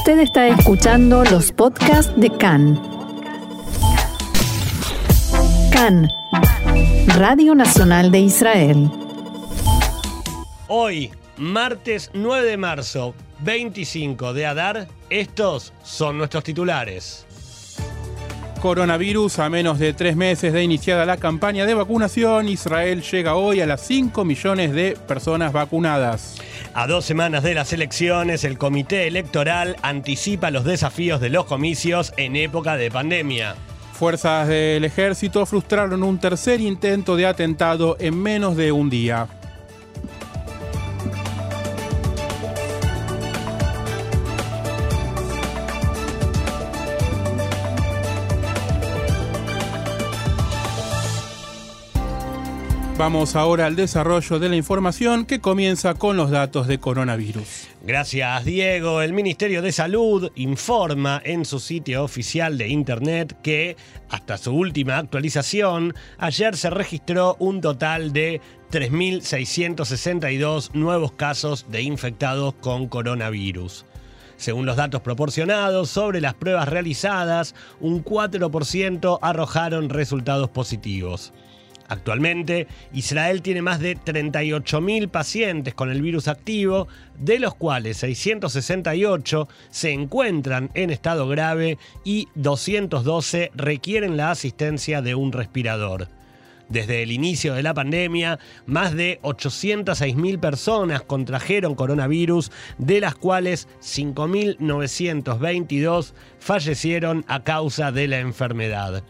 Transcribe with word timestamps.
Usted 0.00 0.20
está 0.20 0.48
escuchando 0.48 1.24
los 1.24 1.52
podcasts 1.52 2.10
de 2.16 2.30
CAN. 2.30 2.80
CAN, 5.70 6.08
Radio 7.18 7.54
Nacional 7.54 8.10
de 8.10 8.20
Israel. 8.20 8.90
Hoy, 10.68 11.12
martes 11.36 12.10
9 12.14 12.48
de 12.48 12.56
marzo, 12.56 13.14
25 13.40 14.32
de 14.32 14.46
Adar, 14.46 14.88
estos 15.10 15.74
son 15.82 16.16
nuestros 16.16 16.44
titulares. 16.44 17.26
Coronavirus, 18.60 19.38
a 19.38 19.48
menos 19.48 19.78
de 19.78 19.94
tres 19.94 20.16
meses 20.16 20.52
de 20.52 20.62
iniciada 20.62 21.06
la 21.06 21.16
campaña 21.16 21.64
de 21.64 21.72
vacunación, 21.72 22.46
Israel 22.46 23.02
llega 23.02 23.34
hoy 23.34 23.62
a 23.62 23.66
las 23.66 23.80
5 23.86 24.22
millones 24.26 24.72
de 24.74 24.98
personas 25.08 25.54
vacunadas. 25.54 26.36
A 26.74 26.86
dos 26.86 27.06
semanas 27.06 27.42
de 27.42 27.54
las 27.54 27.72
elecciones, 27.72 28.44
el 28.44 28.58
Comité 28.58 29.06
Electoral 29.06 29.76
anticipa 29.80 30.50
los 30.50 30.64
desafíos 30.64 31.22
de 31.22 31.30
los 31.30 31.46
comicios 31.46 32.12
en 32.18 32.36
época 32.36 32.76
de 32.76 32.90
pandemia. 32.90 33.54
Fuerzas 33.94 34.46
del 34.46 34.84
ejército 34.84 35.46
frustraron 35.46 36.02
un 36.02 36.18
tercer 36.18 36.60
intento 36.60 37.16
de 37.16 37.24
atentado 37.24 37.96
en 37.98 38.22
menos 38.22 38.56
de 38.56 38.72
un 38.72 38.90
día. 38.90 39.26
Vamos 53.00 53.34
ahora 53.34 53.64
al 53.64 53.76
desarrollo 53.76 54.38
de 54.38 54.50
la 54.50 54.56
información 54.56 55.24
que 55.24 55.40
comienza 55.40 55.94
con 55.94 56.18
los 56.18 56.30
datos 56.30 56.66
de 56.66 56.76
coronavirus. 56.76 57.68
Gracias, 57.82 58.44
Diego. 58.44 59.00
El 59.00 59.14
Ministerio 59.14 59.62
de 59.62 59.72
Salud 59.72 60.30
informa 60.34 61.22
en 61.24 61.46
su 61.46 61.60
sitio 61.60 62.04
oficial 62.04 62.58
de 62.58 62.68
Internet 62.68 63.38
que, 63.42 63.78
hasta 64.10 64.36
su 64.36 64.54
última 64.54 64.98
actualización, 64.98 65.94
ayer 66.18 66.58
se 66.58 66.68
registró 66.68 67.36
un 67.38 67.62
total 67.62 68.12
de 68.12 68.42
3.662 68.70 70.74
nuevos 70.74 71.12
casos 71.12 71.64
de 71.70 71.80
infectados 71.80 72.52
con 72.60 72.86
coronavirus. 72.86 73.86
Según 74.36 74.66
los 74.66 74.76
datos 74.76 75.00
proporcionados 75.00 75.88
sobre 75.88 76.20
las 76.20 76.34
pruebas 76.34 76.68
realizadas, 76.68 77.54
un 77.80 78.04
4% 78.04 79.18
arrojaron 79.22 79.88
resultados 79.88 80.50
positivos. 80.50 81.32
Actualmente, 81.90 82.66
Israel 82.92 83.42
tiene 83.42 83.60
más 83.62 83.80
de 83.80 83.98
38.000 83.98 85.08
pacientes 85.08 85.74
con 85.74 85.90
el 85.90 86.00
virus 86.00 86.28
activo, 86.28 86.86
de 87.18 87.40
los 87.40 87.56
cuales 87.56 87.96
668 87.96 89.48
se 89.70 89.90
encuentran 89.90 90.70
en 90.74 90.90
estado 90.90 91.26
grave 91.26 91.78
y 92.04 92.28
212 92.36 93.50
requieren 93.56 94.16
la 94.16 94.30
asistencia 94.30 95.02
de 95.02 95.16
un 95.16 95.32
respirador. 95.32 96.06
Desde 96.68 97.02
el 97.02 97.10
inicio 97.10 97.54
de 97.54 97.64
la 97.64 97.74
pandemia, 97.74 98.38
más 98.66 98.94
de 98.94 99.18
806.000 99.22 100.38
personas 100.38 101.02
contrajeron 101.02 101.74
coronavirus, 101.74 102.52
de 102.78 103.00
las 103.00 103.16
cuales 103.16 103.66
5.922 103.80 106.12
fallecieron 106.38 107.24
a 107.26 107.42
causa 107.42 107.90
de 107.90 108.06
la 108.06 108.20
enfermedad. 108.20 109.02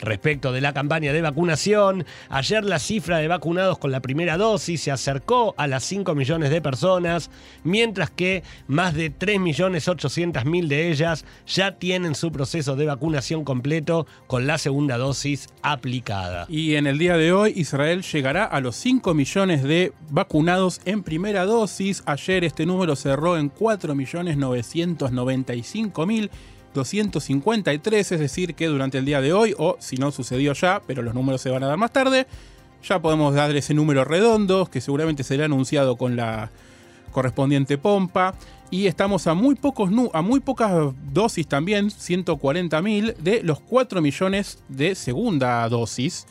Respecto 0.00 0.52
de 0.52 0.60
la 0.60 0.72
campaña 0.72 1.12
de 1.12 1.22
vacunación, 1.22 2.04
ayer 2.28 2.64
la 2.64 2.78
cifra 2.78 3.18
de 3.18 3.28
vacunados 3.28 3.78
con 3.78 3.90
la 3.90 4.00
primera 4.00 4.36
dosis 4.36 4.82
se 4.82 4.90
acercó 4.90 5.54
a 5.56 5.66
las 5.66 5.84
5 5.84 6.14
millones 6.14 6.50
de 6.50 6.60
personas, 6.60 7.30
mientras 7.64 8.10
que 8.10 8.42
más 8.66 8.94
de 8.94 9.12
3.800.000 9.12 10.68
de 10.68 10.90
ellas 10.90 11.24
ya 11.46 11.78
tienen 11.78 12.14
su 12.14 12.30
proceso 12.30 12.76
de 12.76 12.86
vacunación 12.86 13.44
completo 13.44 14.06
con 14.26 14.46
la 14.46 14.58
segunda 14.58 14.98
dosis 14.98 15.48
aplicada. 15.62 16.46
Y 16.48 16.76
en 16.76 16.86
el 16.86 16.98
día 16.98 17.16
de 17.16 17.32
hoy 17.32 17.52
Israel 17.56 18.02
llegará 18.02 18.44
a 18.44 18.60
los 18.60 18.76
5 18.76 19.14
millones 19.14 19.62
de 19.62 19.92
vacunados 20.10 20.80
en 20.84 21.02
primera 21.02 21.44
dosis. 21.44 22.02
Ayer 22.06 22.44
este 22.44 22.66
número 22.66 22.94
cerró 22.96 23.36
en 23.36 23.52
4.995.000 23.52 26.30
253, 26.78 28.12
es 28.12 28.20
decir, 28.20 28.54
que 28.54 28.66
durante 28.66 28.98
el 28.98 29.04
día 29.04 29.20
de 29.20 29.32
hoy, 29.32 29.54
o 29.58 29.76
si 29.80 29.96
no 29.96 30.10
sucedió 30.12 30.52
ya, 30.52 30.80
pero 30.86 31.02
los 31.02 31.14
números 31.14 31.40
se 31.40 31.50
van 31.50 31.62
a 31.64 31.66
dar 31.66 31.76
más 31.76 31.92
tarde, 31.92 32.26
ya 32.82 33.02
podemos 33.02 33.34
dar 33.34 33.54
ese 33.54 33.74
número 33.74 34.04
redondo, 34.04 34.66
que 34.66 34.80
seguramente 34.80 35.24
será 35.24 35.46
anunciado 35.46 35.96
con 35.96 36.16
la 36.16 36.50
correspondiente 37.10 37.78
pompa. 37.78 38.34
Y 38.70 38.86
estamos 38.86 39.26
a 39.26 39.34
muy, 39.34 39.54
pocos, 39.54 39.90
a 40.12 40.22
muy 40.22 40.40
pocas 40.40 40.94
dosis 41.12 41.46
también, 41.46 41.88
140.000, 41.88 43.16
de 43.16 43.42
los 43.42 43.60
4 43.60 44.00
millones 44.02 44.58
de 44.68 44.94
segunda 44.94 45.68
dosis 45.68 46.26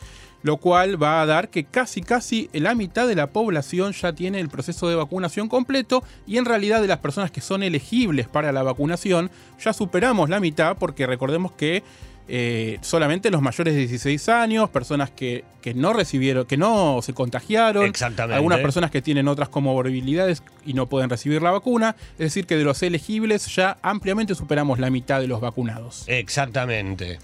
lo 0.47 0.58
cual 0.58 1.02
va 1.02 1.22
a 1.22 1.25
dar 1.25 1.50
que 1.50 1.66
casi 1.66 2.02
casi 2.02 2.50
la 2.53 2.74
mitad 2.74 3.06
de 3.06 3.16
la 3.16 3.28
población 3.28 3.91
ya 3.91 4.13
tiene 4.13 4.40
el 4.40 4.47
proceso 4.47 4.88
de 4.88 4.96
vacunación 4.96 5.50
completo 5.50 6.06
y 6.25 6.38
en 6.38 6.46
realidad 6.46 6.81
de 6.81 6.88
las 6.88 7.00
personas 7.00 7.31
que 7.31 7.41
son 7.41 7.63
elegibles 7.63 8.30
para 8.30 8.53
la 8.53 8.63
vacunación 8.63 9.30
ya 9.59 9.74
superamos 9.74 10.30
la 10.30 10.40
mitad 10.40 10.78
porque 10.78 11.06
recordemos 11.06 11.52
que 11.52 11.84
eh, 12.30 12.78
solamente 12.81 13.30
los 13.30 13.41
mayores 13.41 13.74
de 13.74 13.81
16 13.81 14.30
años, 14.30 14.69
personas 14.69 15.09
que, 15.09 15.44
que, 15.62 15.74
no 15.74 15.94
recibieron, 15.94 16.46
que 16.46 16.58
no 16.58 17.02
se 17.02 17.14
contagiaron, 17.14 17.94
algunas 18.31 18.59
personas 18.59 18.91
que 18.91 19.02
tienen 19.02 19.28
otras 19.29 19.47
comorbilidades 19.47 20.44
y 20.66 20.74
no 20.74 20.88
pueden 20.88 21.09
recibir 21.09 21.41
la 21.41 21.52
vacuna, 21.52 21.96
es 22.14 22.19
decir 22.19 22.46
que 22.46 22.58
de 22.58 22.66
los 22.66 22.84
elegibles 22.84 23.53
ya 23.53 23.78
ampliamente 23.81 24.35
superamos 24.35 24.79
la 24.79 24.90
mitad 24.90 25.22
de 25.22 25.28
los 25.28 25.40
vacunados. 25.40 26.03
Exactamente. 26.08 27.19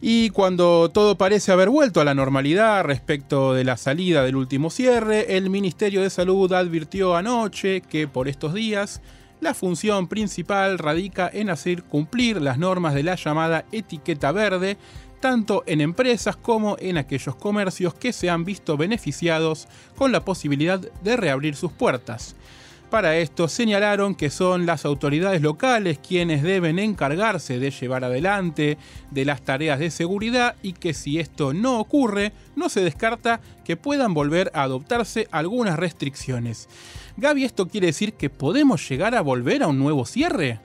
Y 0.00 0.30
cuando 0.30 0.90
todo 0.90 1.16
parece 1.16 1.52
haber 1.52 1.70
vuelto 1.70 2.00
a 2.00 2.04
la 2.04 2.14
normalidad 2.14 2.84
respecto 2.84 3.54
de 3.54 3.64
la 3.64 3.76
salida 3.76 4.22
del 4.22 4.36
último 4.36 4.70
cierre, 4.70 5.36
el 5.36 5.48
Ministerio 5.48 6.02
de 6.02 6.10
Salud 6.10 6.52
advirtió 6.52 7.16
anoche 7.16 7.80
que 7.80 8.06
por 8.06 8.28
estos 8.28 8.52
días 8.52 9.00
la 9.40 9.54
función 9.54 10.08
principal 10.08 10.78
radica 10.78 11.30
en 11.32 11.50
hacer 11.50 11.82
cumplir 11.82 12.40
las 12.40 12.58
normas 12.58 12.94
de 12.94 13.02
la 13.02 13.16
llamada 13.16 13.64
etiqueta 13.72 14.32
verde, 14.32 14.76
tanto 15.20 15.62
en 15.66 15.80
empresas 15.80 16.36
como 16.36 16.76
en 16.78 16.98
aquellos 16.98 17.34
comercios 17.36 17.94
que 17.94 18.12
se 18.12 18.28
han 18.28 18.44
visto 18.44 18.76
beneficiados 18.76 19.66
con 19.96 20.12
la 20.12 20.24
posibilidad 20.24 20.78
de 20.78 21.16
reabrir 21.16 21.56
sus 21.56 21.72
puertas. 21.72 22.36
Para 22.90 23.16
esto 23.16 23.48
señalaron 23.48 24.14
que 24.14 24.30
son 24.30 24.64
las 24.64 24.84
autoridades 24.84 25.42
locales 25.42 25.98
quienes 25.98 26.44
deben 26.44 26.78
encargarse 26.78 27.58
de 27.58 27.72
llevar 27.72 28.04
adelante 28.04 28.78
de 29.10 29.24
las 29.24 29.42
tareas 29.42 29.80
de 29.80 29.90
seguridad 29.90 30.54
y 30.62 30.72
que 30.72 30.94
si 30.94 31.18
esto 31.18 31.52
no 31.52 31.80
ocurre, 31.80 32.32
no 32.54 32.68
se 32.68 32.82
descarta 32.82 33.40
que 33.64 33.76
puedan 33.76 34.14
volver 34.14 34.52
a 34.54 34.62
adoptarse 34.62 35.26
algunas 35.32 35.76
restricciones. 35.76 36.68
Gaby, 37.16 37.44
¿esto 37.44 37.66
quiere 37.66 37.88
decir 37.88 38.12
que 38.12 38.30
podemos 38.30 38.88
llegar 38.88 39.16
a 39.16 39.20
volver 39.20 39.64
a 39.64 39.66
un 39.66 39.80
nuevo 39.80 40.06
cierre? 40.06 40.60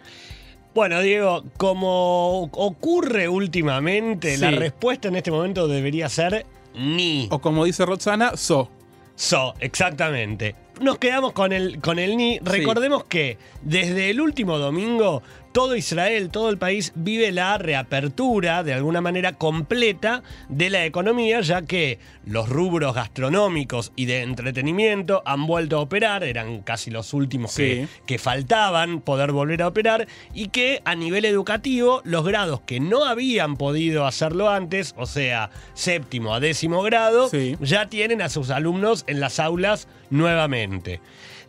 Bueno, 0.76 1.02
Diego, 1.02 1.44
como 1.58 2.44
ocurre 2.44 3.30
últimamente, 3.30 4.38
la 4.38 4.52
respuesta 4.52 5.08
en 5.08 5.16
este 5.16 5.32
momento 5.32 5.68
debería 5.68 6.08
ser 6.08 6.46
ni. 6.76 7.28
O 7.32 7.40
como 7.40 7.66
dice 7.66 7.84
Roxana, 7.84 8.38
so. 8.38 8.70
So, 9.16 9.56
exactamente 9.60 10.56
nos 10.82 10.98
quedamos 10.98 11.34
con 11.34 11.54
el, 11.54 11.80
con 11.80 12.00
el 12.00 12.18
ni. 12.18 12.40
Recordemos 12.40 13.06
que 13.06 13.38
desde 13.62 14.10
el 14.10 14.22
último 14.22 14.58
domingo 14.58 15.22
todo 15.52 15.76
Israel, 15.76 16.30
todo 16.30 16.50
el 16.50 16.58
país 16.58 16.94
vive 16.96 17.32
la 17.32 17.58
reapertura 17.58 18.64
de 18.64 18.74
alguna 18.74 19.02
manera 19.02 19.34
completa 19.34 20.24
de 20.50 20.70
la 20.70 20.86
economía, 20.86 21.42
ya 21.42 21.64
que 21.64 22.00
los 22.26 22.50
rubros 22.50 22.96
gastronómicos 22.96 23.92
y 23.96 24.06
de 24.06 24.22
entretenimiento 24.22 25.22
han 25.26 25.48
vuelto 25.48 25.78
a 25.78 25.82
operar, 25.82 26.24
eran 26.24 26.62
casi 26.62 26.92
los 26.92 27.14
últimos 27.14 27.56
que, 27.56 27.88
que, 28.06 28.18
faltaban 28.18 29.02
poder 29.02 29.32
volver 29.32 29.62
a 29.62 29.68
operar, 29.68 30.08
y 30.34 30.50
que 30.50 30.82
a 30.86 30.96
nivel 30.96 31.26
educativo 31.26 32.02
los 32.04 32.26
grados 32.26 32.62
que 32.62 32.80
no 32.80 33.06
habían 33.06 33.58
podido 33.58 34.06
hacerlo 34.06 34.50
antes, 34.50 34.94
o 34.98 35.06
sea, 35.06 35.50
séptimo 35.74 36.34
a 36.34 36.40
décimo 36.40 36.82
grado, 36.82 37.30
ya 37.60 37.88
tienen 37.88 38.22
a 38.22 38.30
sus 38.30 38.50
alumnos 38.50 39.04
en 39.08 39.20
las 39.20 39.40
aulas 39.40 39.88
nuevamente. 40.10 41.02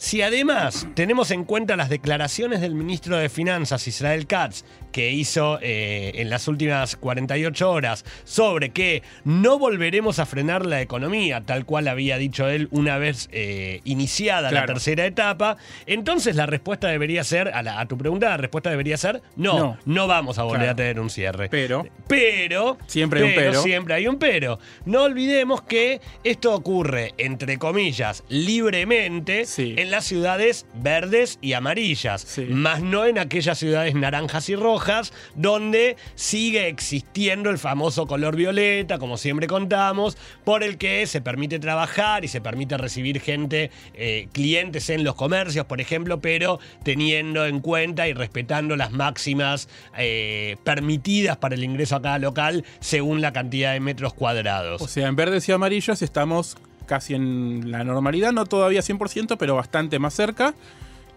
Si 0.02 0.20
además 0.20 0.88
tenemos 0.96 1.30
en 1.30 1.44
cuenta 1.44 1.76
las 1.76 1.88
declaraciones 1.88 2.60
del 2.60 2.74
ministro 2.74 3.18
de 3.18 3.28
Finanzas, 3.28 3.86
Israel 3.86 4.26
Katz, 4.26 4.64
que 4.90 5.12
hizo 5.12 5.60
eh, 5.62 6.10
en 6.16 6.28
las 6.28 6.48
últimas 6.48 6.96
48 6.96 7.70
horas 7.70 8.04
sobre 8.24 8.70
que 8.70 9.04
no 9.24 9.60
volveremos 9.60 10.18
a 10.18 10.26
frenar 10.26 10.66
la 10.66 10.80
economía, 10.80 11.42
tal 11.42 11.64
cual 11.64 11.86
había 11.86 12.18
dicho 12.18 12.48
él 12.48 12.66
una 12.72 12.98
vez 12.98 13.28
eh, 13.30 13.80
iniciada 13.84 14.50
la 14.50 14.66
tercera 14.66 15.06
etapa, 15.06 15.56
entonces 15.86 16.34
la 16.34 16.46
respuesta 16.46 16.88
debería 16.88 17.22
ser, 17.22 17.52
a, 17.54 17.86
tu 17.86 17.96
pregunta, 17.96 18.28
la 18.28 18.36
respuesta 18.38 18.70
debería 18.70 18.96
ser 18.96 19.22
no, 19.36 19.78
no, 19.84 20.08
vamos 20.08 20.36
a 20.36 20.42
volver 20.42 20.68
a 20.68 20.74
tener 20.74 20.98
un 20.98 21.10
cierre. 21.10 21.48
Pero, 21.48 21.86
pero, 22.08 22.76
siempre 22.88 23.20
hay 23.20 23.28
un 23.28 23.34
pero. 23.36 23.62
Siempre 23.62 23.94
hay 23.94 24.08
un 24.08 24.18
pero. 24.18 24.58
No 24.84 25.04
olvidemos 25.04 25.62
que 25.62 26.00
esto 26.24 26.52
ocurre, 26.52 27.14
entre 27.18 27.56
comillas, 27.56 28.24
libremente, 28.28 29.44
en 29.56 29.91
las 29.92 30.04
ciudades 30.04 30.66
verdes 30.74 31.38
y 31.40 31.52
amarillas, 31.52 32.22
Sí. 32.22 32.42
más 32.50 32.82
no 32.82 33.06
en 33.06 33.18
aquellas 33.18 33.58
ciudades 33.58 33.94
naranjas 33.94 34.48
y 34.48 34.56
rojas, 34.56 35.12
donde 35.36 35.96
sigue 36.16 36.66
existiendo 36.66 37.48
el 37.50 37.58
famoso 37.58 38.06
color 38.08 38.34
violeta, 38.34 38.98
como 38.98 39.16
siempre 39.16 39.46
contamos, 39.46 40.16
por 40.44 40.64
el 40.64 40.76
que 40.78 41.06
se 41.06 41.20
permite 41.20 41.60
trabajar 41.60 42.24
y 42.24 42.28
se 42.28 42.40
permite 42.40 42.76
recibir 42.76 43.20
gente, 43.20 43.70
eh, 43.94 44.26
clientes 44.32 44.90
en 44.90 45.04
los 45.04 45.14
comercios, 45.14 45.66
por 45.66 45.80
ejemplo, 45.80 46.20
pero 46.20 46.58
teniendo 46.82 47.46
en 47.46 47.60
cuenta 47.60 48.08
y 48.08 48.12
respetando 48.14 48.74
las 48.74 48.90
máximas 48.90 49.68
eh, 49.96 50.56
permitidas 50.64 51.36
para 51.36 51.54
el 51.54 51.62
ingreso 51.62 51.94
a 51.96 52.02
cada 52.02 52.18
local 52.18 52.64
según 52.80 53.20
la 53.20 53.32
cantidad 53.32 53.72
de 53.72 53.80
metros 53.80 54.14
cuadrados. 54.14 54.80
O 54.82 54.88
sea, 54.88 55.06
en 55.08 55.16
verdes 55.16 55.48
y 55.48 55.52
amarillos 55.52 56.02
estamos 56.02 56.56
casi 56.92 57.14
en 57.14 57.70
la 57.70 57.84
normalidad, 57.84 58.32
no 58.32 58.44
todavía 58.44 58.82
100%, 58.82 59.38
pero 59.38 59.54
bastante 59.54 59.98
más 59.98 60.12
cerca. 60.12 60.52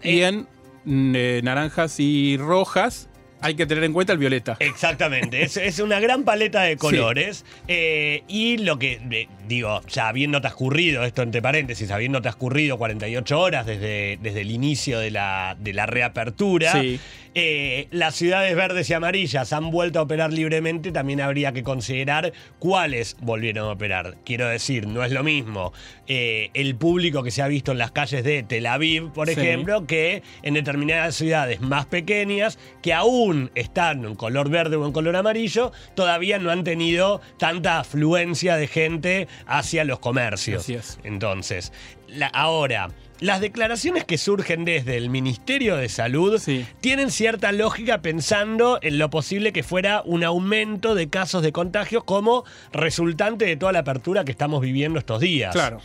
Y 0.01 0.21
Eh. 0.21 0.27
en 0.27 0.47
mm, 0.85 1.13
eh, 1.17 1.41
naranjas 1.43 1.99
y 1.99 2.37
rojas 2.37 3.09
hay 3.41 3.55
que 3.55 3.65
tener 3.65 3.83
en 3.83 3.91
cuenta 3.91 4.13
el 4.13 4.19
violeta. 4.19 4.55
Exactamente, 4.61 5.43
es, 5.43 5.57
es 5.57 5.79
una 5.79 5.99
gran 5.99 6.23
paleta 6.23 6.61
de 6.61 6.77
colores. 6.77 7.43
eh, 7.67 8.23
y 8.29 8.57
lo 8.59 8.79
que, 8.79 9.01
eh, 9.11 9.27
digo, 9.47 9.81
ya 9.87 10.07
habiendo 10.07 10.41
transcurrido, 10.41 11.03
esto 11.03 11.21
entre 11.21 11.41
paréntesis, 11.41 11.89
habiendo 11.91 12.21
transcurrido 12.21 12.77
48 12.77 13.39
horas 13.39 13.65
desde, 13.65 14.17
desde 14.21 14.41
el 14.41 14.51
inicio 14.51 14.99
de 14.99 15.11
la, 15.11 15.55
de 15.59 15.73
la 15.73 15.85
reapertura, 15.85 16.71
Sí. 16.71 16.99
eh, 17.33 17.87
las 17.91 18.15
ciudades 18.15 18.55
verdes 18.55 18.89
y 18.89 18.93
amarillas 18.93 19.51
han 19.53 19.71
vuelto 19.71 19.99
a 19.99 20.03
operar 20.03 20.31
libremente, 20.33 20.91
también 20.91 21.21
habría 21.21 21.51
que 21.51 21.63
considerar 21.63 22.33
cuáles 22.59 23.17
volvieron 23.21 23.67
a 23.67 23.71
operar. 23.71 24.17
Quiero 24.25 24.47
decir, 24.47 24.87
no 24.87 25.03
es 25.03 25.11
lo 25.11 25.23
mismo 25.23 25.73
eh, 26.07 26.49
el 26.53 26.75
público 26.75 27.23
que 27.23 27.31
se 27.31 27.41
ha 27.41 27.47
visto 27.47 27.71
en 27.71 27.77
las 27.79 27.91
calles 27.91 28.23
de 28.23 28.43
Tel 28.43 28.65
Aviv, 28.67 29.11
por 29.11 29.27
Sí. 29.27 29.33
ejemplo, 29.39 29.85
que 29.87 30.23
en 30.43 30.53
determinadas 30.53 31.15
ciudades 31.15 31.61
más 31.61 31.85
pequeñas, 31.87 32.57
que 32.81 32.93
aún 32.93 33.51
están 33.55 34.05
en 34.05 34.15
color 34.15 34.49
verde 34.49 34.75
o 34.75 34.85
en 34.85 34.91
color 34.91 35.15
amarillo, 35.15 35.71
todavía 35.95 36.39
no 36.39 36.51
han 36.51 36.63
tenido 36.63 37.21
tanta 37.37 37.79
afluencia 37.79 38.55
de 38.55 38.67
gente 38.67 39.27
hacia 39.47 39.83
los 39.83 39.99
comercios. 39.99 40.63
Así 40.63 40.75
es. 40.75 40.99
Entonces, 41.03 41.71
la- 42.07 42.27
ahora, 42.27 42.89
las 43.19 43.39
declaraciones 43.41 44.03
que 44.03 44.17
surgen 44.17 44.65
desde 44.65 44.97
el 44.97 45.09
Ministerio 45.09 45.77
de 45.77 45.87
Salud 45.89 46.37
Sí. 46.39 46.65
tienen 46.81 47.11
cierta 47.11 47.51
lógica 47.53 48.01
pensando 48.01 48.77
en 48.81 48.97
lo 48.97 49.09
posible 49.09 49.53
que 49.53 49.63
fuera 49.63 50.01
un 50.05 50.23
aumento 50.23 50.95
de 50.95 51.09
casos 51.09 51.41
de 51.41 51.51
contagios 51.53 52.03
como 52.03 52.43
resultante 52.73 53.45
de 53.45 53.55
toda 53.55 53.71
la 53.71 53.79
apertura 53.79 54.25
que 54.25 54.31
estamos 54.31 54.61
viviendo 54.61 54.99
estos 54.99 55.21
días. 55.21 55.53
Claro. 55.53 55.79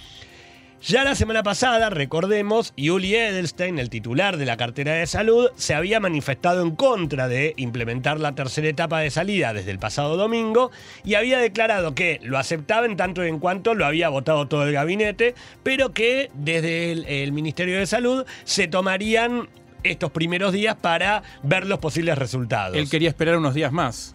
Ya 0.82 1.05
la 1.05 1.15
semana 1.15 1.43
pasada, 1.43 1.91
recordemos, 1.91 2.73
Yuli 2.75 3.15
Edelstein, 3.15 3.79
el 3.79 3.91
titular 3.91 4.38
de 4.38 4.47
la 4.47 4.56
cartera 4.56 4.94
de 4.94 5.06
salud, 5.06 5.50
se 5.56 5.75
había 5.75 6.00
manifestado 6.00 6.62
en 6.62 6.75
contra 6.75 7.29
de 7.29 7.53
implementar 7.59 8.19
la 8.19 8.35
tercera 8.35 8.67
etapa 8.67 9.00
de 9.00 9.11
salida 9.11 9.53
desde 9.53 9.73
el 9.73 9.79
pasado 9.79 10.17
domingo 10.17 10.71
y 11.05 11.17
había 11.17 11.38
declarado 11.38 11.94
que 11.94 12.19
lo 12.23 12.38
aceptaba 12.38 12.87
en 12.87 12.97
tanto 12.97 13.23
y 13.23 13.29
en 13.29 13.41
cuanto 13.41 13.75
lo 13.75 13.85
había 13.85 14.09
votado 14.09 14.49
todo 14.49 14.67
el 14.67 14.73
gabinete, 14.73 15.35
pero 15.62 15.93
que 15.93 16.31
desde 16.32 16.93
el, 16.93 17.05
el 17.05 17.33
Ministerio 17.33 17.79
de 17.79 17.87
Salud 17.87 18.25
se 18.44 18.67
tomarían 18.67 19.50
estos 19.83 20.11
primeros 20.11 20.55
días 20.55 20.76
para 20.76 21.23
ver 21.43 21.67
los 21.67 21.79
posibles 21.79 22.17
resultados. 22.17 22.75
Él 22.75 22.88
quería 22.88 23.11
esperar 23.11 23.37
unos 23.37 23.53
días 23.53 23.71
más. 23.71 24.15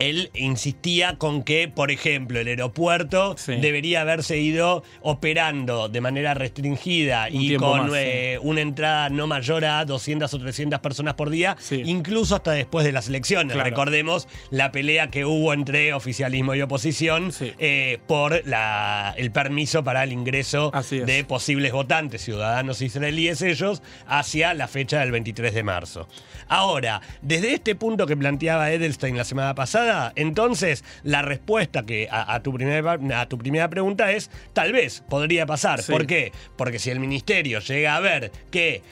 Él 0.00 0.30
insistía 0.34 1.18
con 1.18 1.42
que, 1.44 1.68
por 1.68 1.90
ejemplo, 1.90 2.40
el 2.40 2.48
aeropuerto 2.48 3.36
Sí. 3.38 3.56
debería 3.56 4.00
haberse 4.00 4.38
ido 4.38 4.82
operando 5.02 5.88
de 5.90 6.00
manera 6.00 6.32
restringida 6.32 7.28
Un 7.30 7.40
y 7.42 7.56
con 7.56 7.88
más, 7.90 7.92
eh, 7.96 8.38
una 8.42 8.62
entrada 8.62 9.10
no 9.10 9.26
mayor 9.26 9.64
a 9.66 9.84
200 9.84 10.32
o 10.32 10.38
300 10.38 10.80
personas 10.80 11.14
por 11.14 11.28
día, 11.28 11.54
Sí. 11.60 11.82
incluso 11.84 12.34
hasta 12.36 12.52
después 12.52 12.86
de 12.86 12.92
las 12.92 13.08
elecciones. 13.08 13.52
Claro. 13.52 13.68
Recordemos 13.68 14.26
la 14.50 14.72
pelea 14.72 15.10
que 15.10 15.26
hubo 15.26 15.52
entre 15.52 15.92
oficialismo 15.92 16.54
y 16.54 16.62
oposición 16.62 17.30
eh, 17.58 17.98
por 18.06 18.46
la- 18.46 19.12
el 19.18 19.30
permiso 19.30 19.84
para 19.84 20.02
el 20.02 20.12
ingreso 20.12 20.72
de 20.90 21.24
posibles 21.24 21.72
votantes, 21.72 22.22
ciudadanos 22.24 22.80
israelíes 22.80 23.42
ellos, 23.42 23.82
hacia 24.06 24.54
la 24.54 24.66
fecha 24.66 25.00
del 25.00 25.10
23 25.10 25.52
de 25.52 25.62
marzo. 25.62 26.08
Ahora, 26.48 27.02
desde 27.20 27.52
este 27.52 27.74
punto 27.74 28.06
que 28.06 28.16
planteaba 28.16 28.72
Edelstein 28.72 29.16
la 29.16 29.24
semana 29.24 29.54
pasada, 29.54 29.89
entonces 30.14 30.84
la 31.02 31.22
respuesta 31.22 31.84
que 31.84 32.08
a, 32.10 32.34
a 32.34 32.42
tu, 32.42 32.52
primera, 32.52 32.98
a 33.20 33.28
tu 33.28 33.38
primera 33.38 33.68
pregunta 33.68 34.12
es, 34.12 34.30
tal 34.52 34.72
vez 34.72 35.02
podría 35.08 35.46
pasar. 35.46 35.82
Sí. 35.82 35.92
¿Por 35.92 36.06
qué? 36.06 36.32
Porque 36.56 36.78
si 36.78 36.90
el 36.90 37.00
ministerio 37.00 37.60
llega 37.60 37.96
a 37.96 38.00
ver 38.00 38.30
que 38.50 38.82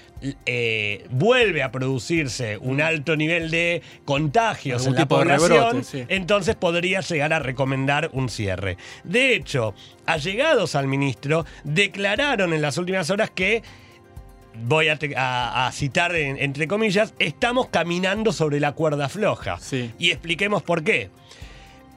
eh, 0.46 1.06
vuelve 1.10 1.62
a 1.62 1.70
producirse 1.70 2.58
un 2.58 2.80
alto 2.80 3.14
nivel 3.16 3.50
de 3.50 3.82
contagios 4.04 4.82
Algún 4.82 4.94
en 4.94 5.00
la 5.00 5.08
población, 5.08 5.50
rebrote, 5.50 5.84
sí. 5.84 6.04
entonces 6.08 6.56
podría 6.56 7.00
llegar 7.00 7.32
a 7.32 7.38
recomendar 7.38 8.10
un 8.12 8.28
cierre. 8.28 8.76
De 9.04 9.34
hecho, 9.34 9.74
allegados 10.06 10.74
al 10.74 10.88
ministro 10.88 11.46
declararon 11.62 12.52
en 12.52 12.62
las 12.62 12.78
últimas 12.78 13.10
horas 13.10 13.30
que 13.30 13.62
voy 14.62 14.88
a, 14.88 14.96
te- 14.96 15.16
a- 15.16 15.66
a 15.66 15.72
citar 15.72 16.14
en- 16.14 16.38
entre 16.38 16.68
comillas, 16.68 17.14
estamos 17.18 17.68
caminando 17.68 18.32
sobre 18.32 18.60
la 18.60 18.72
cuerda 18.72 19.08
floja. 19.08 19.58
Sí. 19.60 19.90
Y 19.98 20.10
expliquemos 20.10 20.62
por 20.62 20.82
qué. 20.84 21.10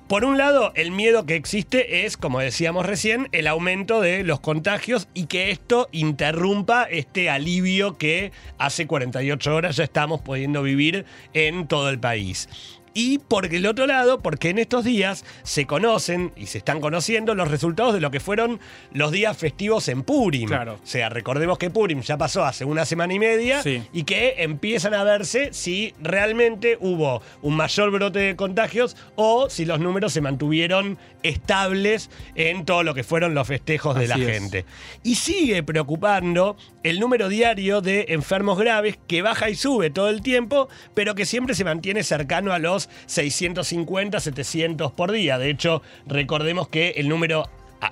Por 0.07 0.25
un 0.25 0.37
lado, 0.37 0.73
el 0.75 0.91
miedo 0.91 1.25
que 1.25 1.35
existe 1.35 2.05
es, 2.05 2.17
como 2.17 2.41
decíamos 2.41 2.85
recién, 2.85 3.29
el 3.31 3.47
aumento 3.47 4.01
de 4.01 4.25
los 4.25 4.41
contagios 4.41 5.07
y 5.13 5.27
que 5.27 5.51
esto 5.51 5.87
interrumpa 5.93 6.83
este 6.83 7.29
alivio 7.29 7.97
que 7.97 8.33
hace 8.57 8.87
48 8.87 9.55
horas 9.55 9.77
ya 9.77 9.85
estamos 9.85 10.19
pudiendo 10.19 10.63
vivir 10.63 11.05
en 11.33 11.65
todo 11.65 11.89
el 11.89 11.97
país. 11.97 12.49
Y 12.93 13.19
por 13.19 13.45
el 13.45 13.65
otro 13.67 13.87
lado, 13.87 14.19
porque 14.19 14.49
en 14.49 14.57
estos 14.59 14.83
días 14.83 15.23
se 15.43 15.65
conocen 15.65 16.33
y 16.35 16.47
se 16.47 16.57
están 16.57 16.81
conociendo 16.81 17.35
los 17.35 17.49
resultados 17.49 17.93
de 17.93 18.01
lo 18.01 18.11
que 18.11 18.19
fueron 18.19 18.59
los 18.91 19.11
días 19.11 19.37
festivos 19.37 19.87
en 19.87 20.03
Purim. 20.03 20.47
Claro. 20.49 20.73
O 20.83 20.85
sea, 20.87 21.09
recordemos 21.09 21.57
que 21.57 21.69
Purim 21.69 22.01
ya 22.01 22.17
pasó 22.17 22.43
hace 22.43 22.65
una 22.65 22.83
semana 22.85 23.13
y 23.13 23.19
media 23.19 23.61
Sí. 23.63 23.81
y 23.93 24.03
que 24.03 24.35
empiezan 24.39 24.93
a 24.93 25.03
verse 25.05 25.49
si 25.53 25.93
realmente 26.01 26.77
hubo 26.81 27.21
un 27.41 27.55
mayor 27.55 27.91
brote 27.91 28.19
de 28.19 28.35
contagios 28.35 28.97
o 29.15 29.49
si 29.49 29.63
los 29.65 29.79
números 29.79 30.11
se 30.11 30.19
mantuvieron 30.21 30.97
estables 31.23 32.09
en 32.35 32.65
todo 32.65 32.83
lo 32.83 32.93
que 32.93 33.03
fueron 33.03 33.33
los 33.33 33.47
festejos 33.47 33.95
de 33.97 34.07
la 34.07 34.15
es. 34.15 34.25
gente. 34.27 34.65
Y 35.03 35.15
sigue 35.15 35.63
preocupando 35.63 36.57
el 36.83 36.99
número 36.99 37.29
diario 37.29 37.79
de 37.81 38.07
enfermos 38.09 38.57
graves 38.57 38.97
que 39.07 39.21
baja 39.21 39.49
y 39.49 39.55
sube 39.55 39.89
todo 39.91 40.09
el 40.09 40.21
tiempo, 40.21 40.67
pero 40.93 41.15
que 41.15 41.25
siempre 41.25 41.55
se 41.55 41.63
mantiene 41.63 42.03
cercano 42.03 42.51
a 42.53 42.59
los 42.59 42.80
650, 43.05 44.19
700 44.19 44.91
por 44.91 45.11
día. 45.11 45.37
De 45.37 45.49
hecho, 45.49 45.81
recordemos 46.05 46.67
que 46.67 46.91
el 46.97 47.09
número 47.09 47.49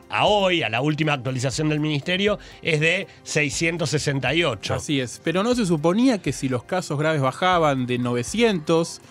a, 0.09 0.25
hoy, 0.25 0.61
a 0.63 0.69
la 0.69 0.81
última 0.81 1.13
actualización 1.13 1.69
del 1.69 1.79
ministerio, 1.79 2.39
es 2.61 2.79
de 2.79 3.07
668. 3.23 4.73
Así 4.73 4.99
es. 4.99 5.19
Pero 5.23 5.43
no 5.43 5.55
se 5.55 5.65
suponía 5.65 6.19
que 6.19 6.31
si 6.31 6.47
los 6.47 6.63
casos 6.63 6.99
graves 6.99 7.21
bajaban 7.21 7.85
de 7.87 7.97
900, 7.97 9.01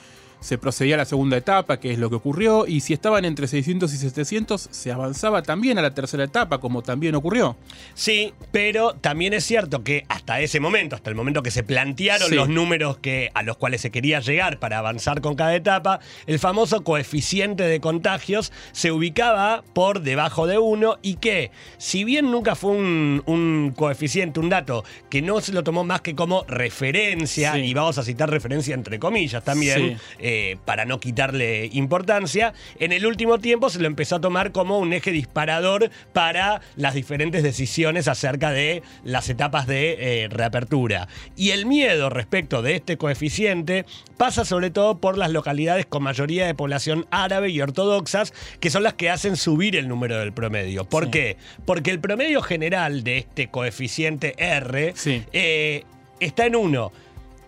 se 0.40 0.58
procedía 0.58 0.94
a 0.94 0.98
la 0.98 1.04
segunda 1.04 1.36
etapa, 1.36 1.80
que 1.80 1.92
es 1.92 1.98
lo 1.98 2.10
que 2.10 2.16
ocurrió, 2.16 2.66
y 2.66 2.80
si 2.80 2.92
estaban 2.92 3.24
entre 3.24 3.46
600 3.48 3.92
y 3.92 3.96
700, 3.96 4.68
se 4.70 4.92
avanzaba 4.92 5.42
también 5.42 5.78
a 5.78 5.82
la 5.82 5.94
tercera 5.94 6.24
etapa, 6.24 6.58
como 6.58 6.82
también 6.82 7.14
ocurrió. 7.14 7.56
Sí, 7.94 8.32
pero 8.52 8.94
también 8.94 9.32
es 9.34 9.44
cierto 9.44 9.82
que 9.82 10.04
hasta 10.08 10.40
ese 10.40 10.60
momento, 10.60 10.94
hasta 10.96 11.10
el 11.10 11.16
momento 11.16 11.42
que 11.42 11.50
se 11.50 11.62
plantearon 11.62 12.28
Sí. 12.28 12.34
los 12.34 12.48
números 12.48 12.98
que, 12.98 13.30
a 13.34 13.42
los 13.42 13.56
cuales 13.56 13.80
se 13.80 13.90
quería 13.90 14.20
llegar 14.20 14.58
para 14.58 14.78
avanzar 14.78 15.20
con 15.20 15.34
cada 15.34 15.54
etapa, 15.54 16.00
el 16.26 16.38
famoso 16.38 16.82
coeficiente 16.84 17.64
de 17.64 17.80
contagios 17.80 18.52
se 18.72 18.92
ubicaba 18.92 19.64
por 19.72 20.02
debajo 20.02 20.46
de 20.46 20.58
1 20.58 20.98
y 21.02 21.14
que, 21.16 21.50
si 21.78 22.04
bien 22.04 22.30
nunca 22.30 22.54
fue 22.54 22.72
un, 22.72 23.22
un 23.26 23.72
coeficiente, 23.76 24.40
un 24.40 24.48
dato 24.48 24.84
que 25.10 25.22
no 25.22 25.40
se 25.40 25.52
lo 25.52 25.62
tomó 25.64 25.84
más 25.84 26.00
que 26.00 26.14
como 26.14 26.44
referencia, 26.48 27.52
Sí. 27.54 27.60
y 27.60 27.74
vamos 27.74 27.98
a 27.98 28.02
citar 28.04 28.30
referencia 28.30 28.74
entre 28.74 28.98
comillas 28.98 29.42
también, 29.44 29.78
Sí. 29.78 29.96
Eh, 30.28 30.58
para 30.66 30.84
no 30.84 31.00
quitarle 31.00 31.70
importancia, 31.72 32.52
en 32.78 32.92
el 32.92 33.06
último 33.06 33.38
tiempo 33.38 33.70
se 33.70 33.78
lo 33.80 33.86
empezó 33.86 34.16
a 34.16 34.20
tomar 34.20 34.52
como 34.52 34.78
un 34.78 34.92
eje 34.92 35.10
disparador 35.10 35.90
para 36.12 36.60
las 36.76 36.92
diferentes 36.94 37.42
decisiones 37.42 38.08
acerca 38.08 38.50
de 38.50 38.82
las 39.04 39.30
etapas 39.30 39.66
de 39.66 40.24
eh, 40.24 40.28
reapertura. 40.28 41.08
Y 41.34 41.50
el 41.50 41.64
miedo 41.64 42.10
respecto 42.10 42.60
de 42.60 42.74
este 42.76 42.98
coeficiente 42.98 43.86
pasa 44.18 44.44
sobre 44.44 44.70
todo 44.70 44.98
por 44.98 45.16
las 45.16 45.30
localidades 45.30 45.86
con 45.86 46.02
mayoría 46.02 46.46
de 46.46 46.54
población 46.54 47.06
árabe 47.10 47.48
y 47.48 47.60
ortodoxas, 47.62 48.34
que 48.60 48.68
son 48.70 48.82
las 48.82 48.94
que 48.94 49.08
hacen 49.08 49.36
subir 49.36 49.76
el 49.76 49.88
número 49.88 50.18
del 50.18 50.32
promedio. 50.34 50.84
¿Por 50.84 51.04
Sí. 51.06 51.10
qué? 51.10 51.36
Porque 51.64 51.90
el 51.90 52.00
promedio 52.00 52.42
general 52.42 53.02
de 53.02 53.18
este 53.18 53.48
coeficiente 53.48 54.34
R 54.36 54.92
Sí. 54.94 55.22
eh, 55.32 55.84
está 56.20 56.46
en 56.46 56.56
1. 56.56 56.92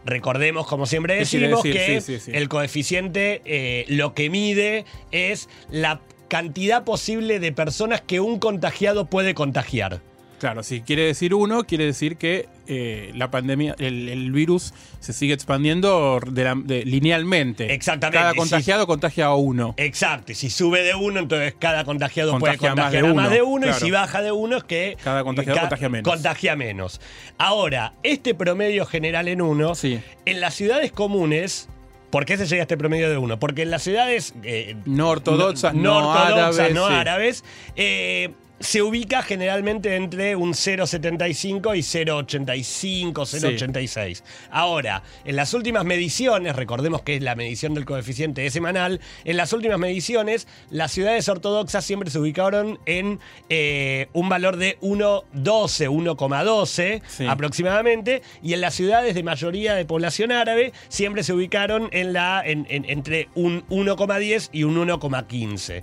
Recordemos, 0.04 0.66
como 0.66 0.86
siempre 0.86 1.18
¿Qué 1.18 1.24
quiere 1.26 1.48
decimos, 1.48 1.62
decir? 1.64 1.80
que 1.86 2.00
Sí, 2.00 2.18
sí, 2.18 2.24
sí. 2.26 2.30
el 2.34 2.48
coeficiente 2.48 3.42
eh, 3.44 3.84
lo 3.88 4.14
que 4.14 4.30
mide 4.30 4.84
es 5.12 5.48
la 5.70 6.00
cantidad 6.28 6.84
posible 6.84 7.40
de 7.40 7.52
personas 7.52 8.00
que 8.00 8.20
un 8.20 8.38
contagiado 8.38 9.06
puede 9.06 9.34
contagiar. 9.34 10.00
Claro, 10.40 10.62
si 10.62 10.80
quiere 10.80 11.02
decir 11.04 11.34
uno, 11.34 11.64
quiere 11.64 11.84
decir 11.84 12.16
que 12.16 12.48
eh, 12.66 13.12
la 13.14 13.30
pandemia, 13.30 13.76
el, 13.78 14.08
el 14.08 14.32
virus 14.32 14.72
se 14.98 15.12
sigue 15.12 15.34
expandiendo 15.34 16.18
de 16.26 16.44
la- 16.44 16.54
de- 16.56 16.84
linealmente. 16.86 17.72
Exactamente, 17.74 18.18
Cada 18.18 18.34
contagiado 18.34 18.86
contagia 18.86 19.26
a 19.26 19.34
uno. 19.34 19.74
Exacto, 19.76 20.32
y 20.32 20.34
si 20.34 20.48
sube 20.48 20.82
de 20.82 20.94
uno, 20.94 21.20
entonces 21.20 21.54
cada 21.58 21.84
contagiado 21.84 22.38
puede 22.38 22.56
Contagia 22.56 22.74
más 22.74 22.84
contagiar 22.86 23.04
de 23.04 23.10
a 23.10 23.14
más 23.14 23.30
de 23.30 23.42
uno, 23.42 23.66
y 23.66 23.68
claro. 23.68 23.84
si 23.84 23.90
baja 23.90 24.22
de 24.22 24.32
uno 24.32 24.56
es 24.56 24.64
que 24.64 24.96
Cada 25.04 25.22
contagiado 25.24 25.56
ca- 25.56 25.60
contagia 25.62 25.88
menos. 25.90 26.10
contagia 26.12 26.56
menos. 26.56 27.00
Ahora, 27.36 27.92
este 28.02 28.34
promedio 28.34 28.86
general 28.86 29.28
en 29.28 29.42
uno, 29.42 29.74
Sí. 29.74 30.00
en 30.24 30.40
las 30.40 30.54
ciudades 30.54 30.90
comunes, 30.90 31.68
¿por 32.10 32.24
qué 32.24 32.36
se 32.38 32.46
llega 32.46 32.62
a 32.62 32.64
este 32.64 32.78
promedio 32.78 33.10
de 33.10 33.18
uno? 33.18 33.38
Porque 33.38 33.60
en 33.62 33.70
las 33.70 33.82
ciudades 33.82 34.32
eh, 34.42 34.76
No 34.86 35.10
ortodoxas, 35.10 35.74
no 35.74 35.98
ortodoxas, 35.98 36.58
árabes, 36.58 36.74
no 36.74 36.88
sí. 36.88 36.94
árabes, 36.94 37.44
eh, 37.76 38.30
se 38.60 38.82
ubica 38.82 39.22
generalmente 39.22 39.96
entre 39.96 40.36
un 40.36 40.52
0,75 40.52 41.74
y 41.76 41.80
0,85, 41.80 43.12
0,86. 43.14 44.22
Ahora, 44.50 45.02
en 45.24 45.36
las 45.36 45.54
últimas 45.54 45.84
mediciones, 45.86 46.54
recordemos 46.54 47.00
que 47.02 47.16
es 47.16 47.22
la 47.22 47.34
medición 47.34 47.72
del 47.72 47.86
coeficiente 47.86 48.44
es 48.44 48.52
semanal, 48.52 49.00
en 49.24 49.36
las 49.38 49.52
últimas 49.54 49.78
mediciones, 49.78 50.46
las 50.70 50.92
ciudades 50.92 51.28
ortodoxas 51.30 51.84
siempre 51.84 52.10
se 52.10 52.18
ubicaron 52.18 52.78
en 52.84 53.18
eh, 53.48 54.08
un 54.12 54.28
valor 54.28 54.56
de 54.58 54.78
1,12, 54.80 55.88
1,12 55.88 57.02
Sí. 57.08 57.26
aproximadamente, 57.26 58.20
y 58.42 58.52
en 58.52 58.60
las 58.60 58.74
ciudades 58.74 59.14
de 59.14 59.22
mayoría 59.22 59.74
de 59.74 59.84
población 59.86 60.32
árabe 60.32 60.72
siempre 60.88 61.22
se 61.22 61.32
ubicaron 61.32 61.88
en 61.92 62.12
la, 62.12 62.42
en- 62.44 62.66
en- 62.68 62.84
entre 62.90 63.28
un 63.34 63.64
1,10 63.70 64.50
y 64.52 64.64
un 64.64 64.76
1,15. 64.76 65.82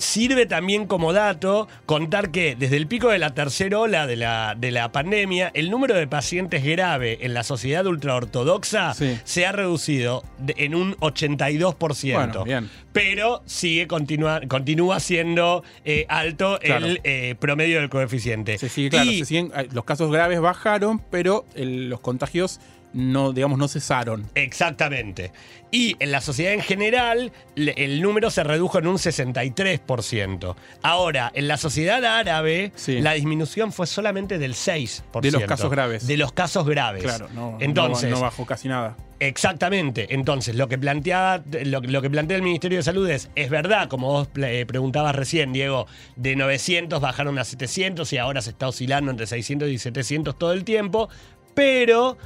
Sirve 0.00 0.46
también 0.46 0.86
como 0.86 1.12
dato 1.12 1.68
contar 1.84 2.30
que 2.30 2.56
desde 2.56 2.78
el 2.78 2.86
pico 2.86 3.10
de 3.10 3.18
la 3.18 3.34
tercera 3.34 3.78
ola 3.78 4.06
de 4.06 4.16
la, 4.16 4.56
de 4.58 4.70
la 4.70 4.90
pandemia, 4.92 5.50
el 5.52 5.70
número 5.70 5.94
de 5.94 6.06
pacientes 6.06 6.64
grave 6.64 7.18
en 7.20 7.34
la 7.34 7.42
sociedad 7.44 7.84
ultraortodoxa 7.86 8.94
Sí. 8.94 9.18
se 9.24 9.44
ha 9.44 9.52
reducido 9.52 10.24
de- 10.38 10.54
en 10.56 10.74
un 10.74 10.96
82%. 11.00 12.14
Bueno, 12.14 12.44
bien. 12.44 12.70
Pero 12.92 13.42
sigue 13.44 13.86
continua, 13.86 14.40
continúa 14.48 15.00
siendo 15.00 15.62
eh, 15.84 16.06
alto 16.08 16.58
Claro. 16.62 16.86
el 16.86 17.00
eh, 17.04 17.34
promedio 17.38 17.78
del 17.80 17.90
coeficiente. 17.90 18.56
Se 18.58 18.68
sigue, 18.70 18.88
claro, 18.90 19.10
Y- 19.10 19.18
se 19.20 19.26
siguen- 19.26 19.52
eh, 19.54 19.68
los 19.72 19.84
casos 19.84 20.10
graves 20.10 20.40
bajaron, 20.40 21.02
pero 21.10 21.44
el- 21.54 21.88
los 21.90 22.00
contagios 22.00 22.58
no, 22.92 23.32
digamos, 23.32 23.58
no 23.58 23.68
cesaron. 23.68 24.26
Exactamente. 24.34 25.32
Y 25.70 25.96
en 26.00 26.10
la 26.10 26.20
sociedad 26.20 26.52
en 26.52 26.62
general, 26.62 27.32
el 27.54 28.02
número 28.02 28.30
se 28.30 28.42
redujo 28.42 28.78
en 28.78 28.88
un 28.88 28.98
63%. 28.98 30.56
Ahora, 30.82 31.30
en 31.34 31.48
la 31.48 31.56
sociedad 31.56 32.04
árabe, 32.04 32.72
Sí. 32.74 33.00
la 33.00 33.12
disminución 33.12 33.72
fue 33.72 33.86
solamente 33.86 34.38
del 34.38 34.54
6%. 34.54 35.20
De 35.20 35.30
los 35.30 35.44
casos 35.44 35.70
graves. 35.70 36.06
De 36.06 36.16
los 36.16 36.32
casos 36.32 36.66
graves. 36.66 37.02
Claro, 37.04 37.28
no, 37.34 37.56
Entonces, 37.60 38.10
no, 38.10 38.16
no 38.16 38.22
bajó 38.22 38.46
casi 38.46 38.68
nada. 38.68 38.96
Exactamente. 39.20 40.14
Entonces, 40.14 40.54
lo 40.56 40.66
que 40.68 40.78
planteaba, 40.78 41.42
lo, 41.64 41.80
lo 41.80 42.02
que 42.02 42.10
plantea 42.10 42.36
el 42.36 42.42
Ministerio 42.42 42.78
de 42.78 42.82
Salud 42.82 43.08
es, 43.08 43.30
es 43.36 43.50
verdad, 43.50 43.88
como 43.88 44.08
vos 44.08 44.28
eh, 44.36 44.64
preguntabas 44.66 45.14
recién, 45.14 45.52
Diego, 45.52 45.86
de 46.16 46.36
900 46.36 47.00
bajaron 47.00 47.38
a 47.38 47.44
700 47.44 48.12
y 48.12 48.18
ahora 48.18 48.40
se 48.40 48.50
está 48.50 48.66
oscilando 48.66 49.10
entre 49.10 49.26
600 49.26 49.68
y 49.68 49.78
700 49.78 50.38
todo 50.38 50.52
el 50.52 50.64
tiempo, 50.64 51.10
pero 51.54 52.16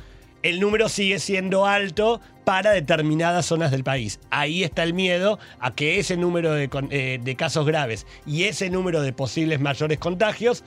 el 0.44 0.60
número 0.60 0.88
sigue 0.88 1.18
siendo 1.18 1.66
alto 1.66 2.20
para 2.44 2.70
determinadas 2.72 3.46
zonas 3.46 3.70
del 3.70 3.82
país. 3.82 4.20
Ahí 4.30 4.62
está 4.62 4.82
el 4.82 4.92
miedo 4.92 5.38
a 5.58 5.74
que 5.74 5.98
ese 5.98 6.18
número 6.18 6.52
de, 6.52 6.68
eh, 6.90 7.34
casos 7.36 7.66
graves 7.66 8.06
y 8.26 8.44
ese 8.44 8.68
número 8.68 9.00
de 9.00 9.14
posibles 9.14 9.58
mayores 9.58 9.98
contagios 9.98 10.62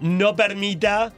no 0.00 0.36
permita 0.36 1.14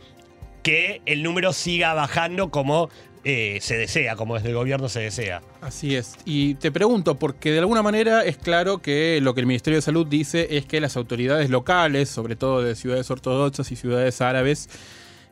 que 0.62 1.02
el 1.06 1.24
número 1.24 1.52
siga 1.52 1.92
bajando 1.92 2.50
como 2.50 2.88
eh, 3.24 3.58
se 3.60 3.76
desea, 3.76 4.14
como 4.14 4.36
desde 4.36 4.50
el 4.50 4.54
gobierno 4.54 4.88
se 4.88 5.00
desea. 5.00 5.42
Así 5.60 5.96
es. 5.96 6.16
Y 6.24 6.54
te 6.54 6.70
pregunto, 6.70 7.16
porque 7.16 7.50
de 7.50 7.58
alguna 7.58 7.82
manera 7.82 8.22
es 8.22 8.36
claro 8.36 8.78
que 8.78 9.18
lo 9.22 9.34
que 9.34 9.40
el 9.40 9.46
Ministerio 9.46 9.78
de 9.78 9.82
Salud 9.82 10.06
dice 10.06 10.56
es 10.56 10.66
que 10.66 10.80
las 10.80 10.96
autoridades 10.96 11.50
locales, 11.50 12.10
sobre 12.10 12.36
todo 12.36 12.62
de 12.62 12.76
ciudades 12.76 13.10
ortodoxas 13.10 13.72
y 13.72 13.76
ciudades 13.76 14.20
árabes, 14.20 14.68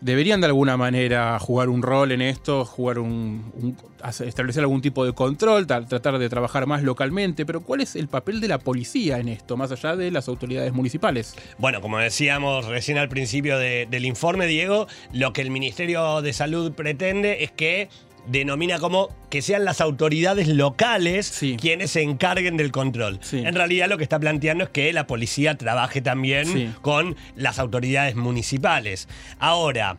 deberían 0.03 0.41
de 0.41 0.49
alguna 0.49 0.77
manera 0.77 1.39
jugar 1.39 1.69
un 1.69 1.81
rol 1.83 2.13
en 2.13 2.21
esto, 2.21 2.65
jugar 2.65 2.99
un, 2.99 3.77
establecer 4.27 4.63
algún 4.63 4.83
tipo 4.83 5.05
de 5.05 5.13
control, 5.13 5.67
tra- 5.67 5.87
tratar 5.87 6.19
de 6.19 6.29
trabajar 6.29 6.67
más 6.67 6.83
localmente. 6.83 7.47
Pero 7.47 7.63
¿cuál 7.63 7.81
es 7.81 7.97
el 7.97 8.09
papel 8.09 8.41
de 8.41 8.49
la 8.49 8.59
policía 8.59 9.19
en 9.19 9.29
esto, 9.29 9.57
más 9.57 9.73
allá 9.73 9.97
de 9.97 10.11
las 10.11 10.29
autoridades 10.29 10.73
municipales? 10.73 11.35
Bueno, 11.59 11.81
como 11.81 11.99
decíamos 11.99 12.67
recién 12.67 12.99
al 12.99 13.09
principio 13.09 13.59
de- 13.59 13.87
del 13.91 14.05
informe, 14.05 14.47
Diego, 14.47 14.87
lo 15.13 15.33
que 15.33 15.41
el 15.41 15.51
Ministerio 15.51 16.21
de 16.21 16.33
Salud 16.33 16.73
pretende 16.73 17.45
es 17.45 17.53
que 17.53 17.89
denomina 18.27 18.79
como 18.79 19.09
que 19.31 19.43
sean 19.43 19.65
las 19.65 19.81
autoridades 19.81 20.49
locales 20.49 21.27
Sí. 21.27 21.57
quienes 21.61 21.91
se 21.93 22.03
encarguen 22.03 22.57
del 22.57 22.71
control. 22.73 23.19
Sí. 23.23 23.39
En 23.39 23.55
realidad 23.55 23.89
lo 23.89 23.97
que 23.99 24.05
está 24.05 24.19
planteando 24.21 24.65
es 24.65 24.71
que 24.71 24.93
la 24.93 25.07
policía 25.07 25.57
trabaje 25.57 26.01
también 26.01 26.47
Sí. 26.47 26.71
con 26.83 27.17
las 27.37 27.59
autoridades 27.59 28.15
municipales. 28.15 29.09
Ahora, 29.39 29.97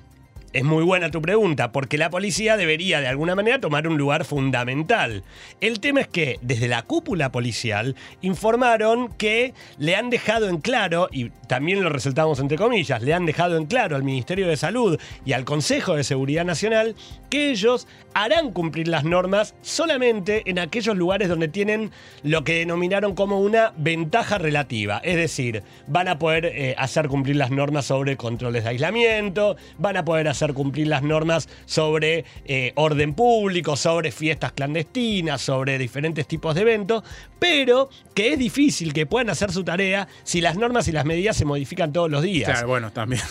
es 0.53 0.63
muy 0.63 0.83
buena 0.83 1.09
tu 1.09 1.21
pregunta, 1.21 1.71
porque 1.71 1.97
la 1.97 2.09
policía 2.09 2.57
debería 2.57 3.01
de 3.01 3.07
alguna 3.07 3.35
manera 3.35 3.59
tomar 3.59 3.87
un 3.87 3.97
lugar 3.97 4.23
fundamental. 4.23 5.23
El 5.61 5.79
tema 5.79 6.01
es 6.01 6.07
que 6.07 6.37
desde 6.41 6.67
la 6.67 6.83
cúpula 6.83 7.31
policial 7.31 7.95
informaron 8.21 9.09
que 9.09 9.53
le 9.79 9.95
han 9.95 10.11
dejado 10.11 10.47
en 10.47 10.59
claro, 10.59 11.09
y 11.11 11.31
también 11.47 11.83
lo 11.83 11.89
resaltamos 11.89 12.39
entre 12.39 12.57
comillas, 12.57 13.01
le 13.01 13.13
han 13.13 13.25
dejado 13.25 13.57
en 13.57 13.65
claro 13.65 13.95
al 13.95 14.03
Ministerio 14.03 14.47
de 14.47 14.55
Salud 14.55 14.99
y 15.25 15.33
al 15.33 15.43
Consejo 15.43 15.95
de 15.95 16.03
Seguridad 16.03 16.45
Nacional 16.45 16.95
que 17.31 17.49
ellos 17.49 17.87
harán 18.13 18.51
cumplir 18.51 18.87
las 18.87 19.03
normas 19.03 19.55
solamente 19.63 20.43
en 20.45 20.59
aquellos 20.59 20.95
lugares 20.95 21.29
donde 21.29 21.47
tienen 21.47 21.89
lo 22.21 22.43
que 22.43 22.59
denominaron 22.59 23.15
como 23.15 23.39
una 23.39 23.73
ventaja 23.75 24.37
relativa. 24.37 24.99
Es 25.03 25.15
decir, 25.15 25.63
van 25.87 26.07
a 26.07 26.19
poder 26.19 26.45
eh, 26.45 26.75
hacer 26.77 27.07
cumplir 27.07 27.37
las 27.37 27.49
normas 27.49 27.85
sobre 27.85 28.17
controles 28.17 28.65
de 28.65 28.69
aislamiento, 28.69 29.55
van 29.79 29.97
a 29.97 30.05
poder 30.05 30.27
hacer 30.27 30.42
cumplir 30.51 30.87
las 30.87 31.03
normas 31.03 31.47
sobre 31.65 32.25
eh, 32.45 32.73
orden 32.75 33.13
público, 33.13 33.77
sobre 33.77 34.11
fiestas 34.11 34.51
clandestinas, 34.51 35.41
sobre 35.41 35.77
diferentes 35.77 36.27
tipos 36.27 36.55
de 36.55 36.61
eventos, 36.61 37.03
pero 37.39 37.89
que 38.13 38.33
es 38.33 38.39
difícil 38.39 38.91
que 38.93 39.05
puedan 39.05 39.29
hacer 39.29 39.51
su 39.51 39.63
tarea 39.63 40.07
si 40.23 40.41
las 40.41 40.57
normas 40.57 40.87
y 40.87 40.91
las 40.91 41.05
medidas 41.05 41.37
se 41.37 41.45
modifican 41.45 41.93
todos 41.93 42.09
los 42.09 42.23
días. 42.23 42.49
Claro, 42.49 42.67
bueno, 42.67 42.91
también. 42.91 43.21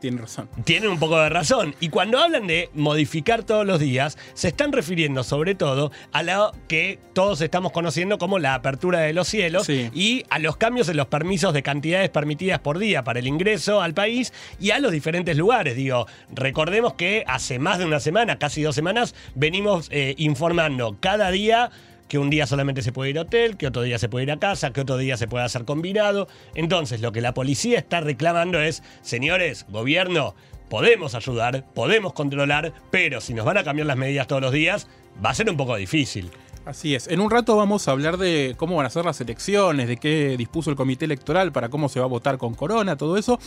Tiene 0.00 0.20
razón. 0.20 0.48
Tienen 0.64 0.90
un 0.90 0.98
poco 0.98 1.18
de 1.18 1.28
razón. 1.28 1.74
Y 1.80 1.90
cuando 1.90 2.18
hablan 2.18 2.46
de 2.46 2.70
modificar 2.74 3.44
todos 3.44 3.66
los 3.66 3.78
días, 3.80 4.16
se 4.34 4.48
están 4.48 4.72
refiriendo 4.72 5.22
sobre 5.24 5.54
todo 5.54 5.92
a 6.12 6.22
lo 6.22 6.52
que 6.68 6.98
todos 7.12 7.40
estamos 7.42 7.72
conociendo 7.72 8.16
como 8.18 8.38
la 8.38 8.54
apertura 8.54 9.00
de 9.00 9.12
los 9.12 9.28
cielos 9.28 9.66
Sí. 9.66 9.90
y 9.92 10.24
a 10.30 10.38
los 10.38 10.56
cambios 10.56 10.88
en 10.88 10.96
los 10.96 11.06
permisos 11.08 11.52
de 11.52 11.62
cantidades 11.62 12.08
permitidas 12.10 12.60
por 12.60 12.78
día 12.78 13.04
para 13.04 13.18
el 13.18 13.26
ingreso 13.26 13.82
al 13.82 13.92
país 13.94 14.32
y 14.58 14.70
a 14.70 14.78
los 14.78 14.90
diferentes 14.92 15.36
lugares. 15.36 15.76
Digo, 15.76 16.06
recordemos 16.34 16.94
que 16.94 17.24
hace 17.26 17.58
más 17.58 17.78
de 17.78 17.84
una 17.84 18.00
semana, 18.00 18.38
casi 18.38 18.62
dos 18.62 18.74
semanas, 18.74 19.14
venimos 19.34 19.88
eh, 19.90 20.14
informando 20.16 20.96
cada 21.00 21.30
día 21.30 21.70
que 22.10 22.18
un 22.18 22.28
día 22.28 22.44
solamente 22.48 22.82
se 22.82 22.90
puede 22.90 23.10
ir 23.10 23.18
a 23.18 23.22
hotel, 23.22 23.56
que 23.56 23.68
otro 23.68 23.82
día 23.82 23.96
se 23.96 24.08
puede 24.08 24.24
ir 24.24 24.32
a 24.32 24.38
casa, 24.40 24.72
que 24.72 24.80
otro 24.80 24.98
día 24.98 25.16
se 25.16 25.28
puede 25.28 25.44
hacer 25.44 25.64
combinado. 25.64 26.26
Entonces, 26.56 27.00
lo 27.00 27.12
que 27.12 27.20
la 27.20 27.34
policía 27.34 27.78
está 27.78 28.00
reclamando 28.00 28.60
es, 28.60 28.82
señores, 29.00 29.64
gobierno, 29.68 30.34
podemos 30.68 31.14
ayudar, 31.14 31.64
podemos 31.72 32.12
controlar, 32.12 32.72
pero 32.90 33.20
si 33.20 33.32
nos 33.32 33.46
van 33.46 33.58
a 33.58 33.64
cambiar 33.64 33.86
las 33.86 33.96
medidas 33.96 34.26
todos 34.26 34.42
los 34.42 34.50
días, 34.50 34.88
va 35.24 35.30
a 35.30 35.34
ser 35.34 35.48
un 35.48 35.56
poco 35.56 35.76
difícil. 35.76 36.32
Así 36.66 36.96
es. 36.96 37.06
En 37.06 37.20
un 37.20 37.30
rato 37.30 37.56
vamos 37.56 37.86
a 37.86 37.92
hablar 37.92 38.16
de 38.16 38.54
cómo 38.56 38.74
van 38.74 38.86
a 38.86 38.90
ser 38.90 39.04
las 39.04 39.20
elecciones, 39.20 39.86
de 39.86 39.96
qué 39.96 40.34
dispuso 40.36 40.68
el 40.68 40.76
comité 40.76 41.04
electoral 41.04 41.52
para 41.52 41.68
cómo 41.68 41.88
se 41.88 42.00
va 42.00 42.06
a 42.06 42.08
votar 42.08 42.38
con 42.38 42.54
Corona, 42.54 42.96
todo 42.96 43.18
eso. 43.18 43.38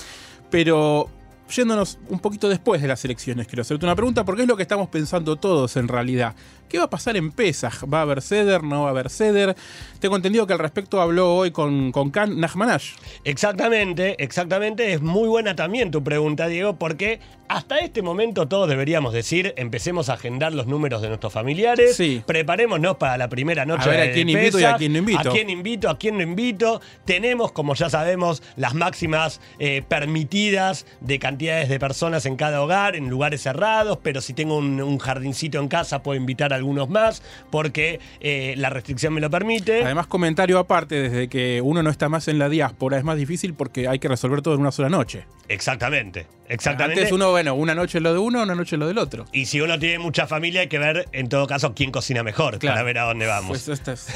Pero 0.49 1.09
yéndonos 1.55 1.99
un 2.09 2.19
poquito 2.19 2.49
después 2.49 2.81
de 2.81 2.87
las 2.87 3.03
elecciones, 3.05 3.47
quiero 3.47 3.61
hacerte 3.61 3.85
una 3.85 3.95
pregunta, 3.95 4.23
porque 4.25 4.43
es 4.43 4.47
lo 4.47 4.55
que 4.57 4.63
estamos 4.63 4.89
pensando 4.89 5.35
todos 5.35 5.75
en 5.77 5.87
realidad. 5.87 6.35
¿Qué 6.69 6.79
va 6.79 6.85
a 6.85 6.89
pasar 6.89 7.15
en 7.17 7.31
Pesaj? 7.31 7.83
¿Va 7.91 7.99
a 7.99 8.01
haber 8.01 8.21
ceder? 8.23 8.63
¿No 8.63 8.81
va 8.83 8.87
a 8.87 8.91
haber 8.91 9.09
ceder? 9.11 9.55
Tengo 9.99 10.15
entendido 10.15 10.47
que 10.47 10.53
al 10.53 10.59
respecto 10.59 10.99
habló 11.01 11.35
hoy 11.35 11.51
con, 11.51 11.91
con 11.91 12.09
Khan 12.09 12.39
Nahmanash. 12.39 12.93
Exactamente, 13.23 14.15
exactamente. 14.23 14.93
Es 14.93 15.01
muy 15.01 15.27
buena 15.27 15.55
también 15.55 15.91
tu 15.91 16.03
pregunta, 16.03 16.47
Diego, 16.47 16.75
porque 16.77 17.19
hasta 17.47 17.77
este 17.79 18.01
momento 18.01 18.47
todos 18.47 18.67
deberíamos 18.67 19.13
decir, 19.13 19.53
empecemos 19.57 20.09
a 20.09 20.13
agendar 20.13 20.53
los 20.53 20.65
números 20.65 21.01
de 21.03 21.09
nuestros 21.09 21.31
familiares, 21.33 21.95
Sí. 21.95 22.23
preparémonos 22.25 22.95
para 22.97 23.17
la 23.17 23.29
primera 23.29 23.65
noche 23.65 23.83
A 23.89 23.91
ver 23.91 23.99
a 23.99 24.03
de 24.05 24.11
quién 24.13 24.29
invito 24.29 24.59
y 24.59 24.63
a 24.63 24.75
quién 24.77 24.93
no 24.93 24.99
invito. 24.99 25.19
A 25.29 25.31
quién 25.31 25.49
invito, 25.51 25.89
a 25.89 25.97
quién 25.99 26.17
no 26.17 26.23
invito. 26.23 26.81
Tenemos, 27.05 27.51
como 27.51 27.75
ya 27.75 27.89
sabemos, 27.91 28.41
las 28.55 28.73
máximas 28.73 29.41
eh, 29.59 29.83
permitidas 29.87 30.87
de 31.01 31.19
cantidades 31.43 31.67
de 31.69 31.79
personas 31.79 32.25
en 32.25 32.35
cada 32.37 32.61
hogar, 32.61 32.95
en 32.95 33.09
lugares 33.09 33.41
cerrados, 33.41 33.99
pero 34.01 34.21
si 34.21 34.33
tengo 34.33 34.55
un, 34.57 34.81
un 34.81 34.97
jardincito 34.97 35.59
en 35.59 35.67
casa 35.67 36.01
puedo 36.01 36.17
invitar 36.17 36.53
a 36.53 36.55
algunos 36.55 36.89
más, 36.89 37.21
porque 37.51 37.99
eh, 38.21 38.53
la 38.57 38.69
restricción 38.69 39.13
me 39.13 39.19
lo 39.21 39.29
permite. 39.29 39.83
Además, 39.83 40.07
comentario 40.07 40.57
aparte, 40.57 40.95
desde 41.01 41.27
que 41.27 41.59
uno 41.61 41.83
no 41.83 41.89
está 41.89 42.07
más 42.07 42.27
en 42.29 42.39
la 42.39 42.47
diáspora, 42.47 42.97
es 42.97 43.03
más 43.03 43.17
difícil 43.17 43.53
porque 43.55 43.87
hay 43.89 43.99
que 43.99 44.07
resolver 44.07 44.41
todo 44.41 44.53
en 44.55 44.61
una 44.61 44.71
sola 44.71 44.87
noche. 44.89 45.25
Exactamente, 45.49 46.27
exactamente. 46.47 47.01
Antes 47.01 47.11
uno, 47.13 47.31
bueno, 47.31 47.55
una 47.55 47.75
noche 47.75 47.99
lo 47.99 48.13
de 48.13 48.19
uno, 48.19 48.41
una 48.43 48.55
noche 48.55 48.77
lo 48.77 48.87
del 48.87 48.97
otro. 48.97 49.25
Y 49.33 49.45
si 49.47 49.59
uno 49.59 49.77
tiene 49.77 49.99
mucha 49.99 50.27
familia, 50.27 50.61
hay 50.61 50.67
que 50.69 50.79
ver, 50.79 51.09
en 51.11 51.27
todo 51.27 51.45
caso, 51.45 51.73
quién 51.75 51.91
cocina 51.91 52.23
mejor 52.23 52.57
Claro. 52.59 52.75
para 52.75 52.83
ver 52.83 52.97
a 52.99 53.03
dónde 53.03 53.25
vamos. 53.27 53.49
Pues 53.49 53.67
esto 53.67 53.91
es- 53.91 54.07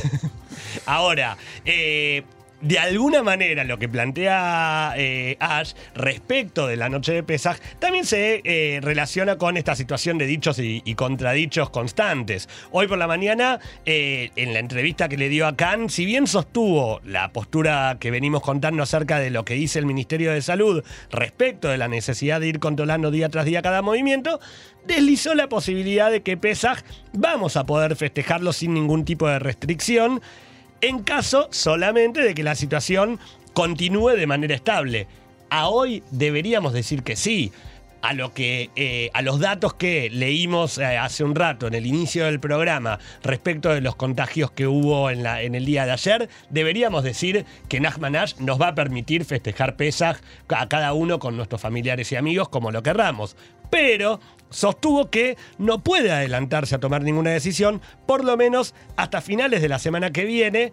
Ahora, 0.86 1.38
eh, 1.66 2.24
de 2.62 2.80
alguna 2.80 3.22
manera 3.22 3.64
lo 3.64 3.78
que 3.78 3.88
plantea 3.88 4.94
eh, 4.98 5.38
Ash 5.40 5.74
respecto 5.94 6.68
de 6.68 6.76
la 6.76 6.90
noche 6.90 7.14
de 7.14 7.24
Pesaj 7.24 7.58
también 7.80 8.06
se 8.06 8.42
eh, 8.44 8.80
relaciona 8.82 9.38
con 9.38 9.58
esta 9.58 9.76
situación 9.76 10.18
de 10.18 10.26
dichos 10.26 10.58
y, 10.60 10.82
contradichos 10.96 11.70
constantes. 11.70 12.50
Hoy 12.72 12.88
por 12.88 12.98
la 12.98 13.08
mañana, 13.08 13.60
eh, 13.86 14.32
en 14.36 14.54
la 14.54 14.60
entrevista 14.60 15.08
que 15.08 15.18
le 15.18 15.30
dio 15.30 15.46
a 15.46 15.56
Khan, 15.56 15.90
si 15.90 16.06
bien 16.06 16.26
sostuvo 16.26 17.00
la 17.06 17.32
postura 17.32 17.98
que 18.00 18.10
venimos 18.10 18.42
contando 18.42 18.82
acerca 18.82 19.20
de 19.20 19.30
lo 19.30 19.46
que 19.46 19.54
dice 19.54 19.78
el 19.78 19.86
Ministerio 19.86 20.32
de 20.32 20.42
Salud 20.42 20.84
respecto 21.12 21.68
de 21.68 21.78
la 21.78 21.88
necesidad 21.88 22.40
de 22.40 22.48
ir 22.48 22.60
controlando 22.60 23.12
día 23.12 23.30
tras 23.30 23.46
día 23.46 23.62
cada 23.62 23.84
movimiento, 23.84 24.40
deslizó 24.88 25.36
la 25.36 25.50
posibilidad 25.50 26.10
de 26.10 26.24
que 26.24 26.38
Pesaj 26.38 26.80
vamos 27.14 27.58
a 27.58 27.66
poder 27.66 27.96
festejarlo 27.96 28.54
sin 28.54 28.74
ningún 28.74 29.06
tipo 29.06 29.28
de 29.28 29.38
restricción 29.38 30.22
en 30.82 31.04
caso 31.04 31.48
solamente 31.52 32.22
de 32.22 32.34
que 32.34 32.44
la 32.44 32.56
situación 32.56 33.20
continúe 33.54 34.12
de 34.12 34.28
manera 34.28 34.56
estable. 34.56 35.08
A 35.50 35.70
hoy 35.70 36.04
deberíamos 36.12 36.74
decir 36.74 37.04
que 37.04 37.16
sí. 37.16 37.52
A, 38.00 38.14
lo 38.14 38.32
que, 38.32 38.70
eh, 38.76 39.10
a 39.16 39.24
los 39.24 39.40
datos 39.40 39.74
que 39.74 40.10
leímos 40.12 40.78
eh, 40.78 40.86
hace 40.86 41.24
un 41.24 41.34
rato 41.34 41.66
en 41.66 41.74
el 41.74 41.88
inicio 41.88 42.26
del 42.26 42.40
programa 42.40 43.00
respecto 43.24 43.70
de 43.70 43.82
los 43.82 43.96
contagios 43.96 44.52
que 44.52 44.68
hubo 44.68 45.10
en, 45.10 45.26
el 45.26 45.66
día 45.66 45.86
de 45.88 45.94
ayer, 45.94 46.30
deberíamos 46.52 47.04
decir 47.04 47.44
que 47.68 47.80
Nachman 47.80 48.16
Ash 48.16 48.36
nos 48.38 48.62
va 48.62 48.70
a 48.70 48.76
permitir 48.76 49.26
festejar 49.26 49.76
Pesaj 49.76 50.18
a 50.48 50.70
cada 50.70 50.94
uno 50.94 51.18
con 51.18 51.36
nuestros 51.36 51.60
familiares 51.60 52.12
y 52.12 52.16
amigos 52.16 52.50
como 52.50 52.72
lo 52.72 52.84
querramos. 52.84 53.36
Pero 53.70 54.20
sostuvo 54.50 55.10
que 55.10 55.38
no 55.58 55.80
puede 55.80 56.12
adelantarse 56.12 56.76
a 56.76 56.80
tomar 56.80 57.04
ninguna 57.04 57.32
decisión, 57.32 57.82
por 58.06 58.24
lo 58.24 58.38
menos 58.38 58.74
hasta 58.96 59.22
finales 59.22 59.62
de 59.62 59.70
la 59.70 59.80
semana 59.80 60.12
que 60.12 60.26
viene. 60.26 60.72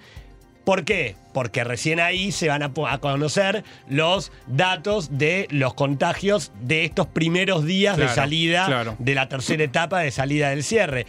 ¿Por 0.64 0.84
qué? 0.84 1.16
Porque 1.34 1.62
recién 1.62 2.00
ahí 2.00 2.32
se 2.32 2.48
van 2.48 2.62
a, 2.62 2.72
conocer 2.98 3.64
los 3.88 4.32
datos 4.46 5.18
de 5.18 5.46
los 5.50 5.74
contagios 5.74 6.52
de 6.62 6.86
estos 6.86 7.06
primeros 7.06 7.66
días 7.66 7.98
de 7.98 8.08
salida 8.08 8.64
claro. 8.66 8.96
de 8.98 9.14
la 9.14 9.28
tercera 9.28 9.62
etapa 9.62 10.00
de 10.00 10.10
salida 10.10 10.50
del 10.50 10.64
cierre. 10.64 11.06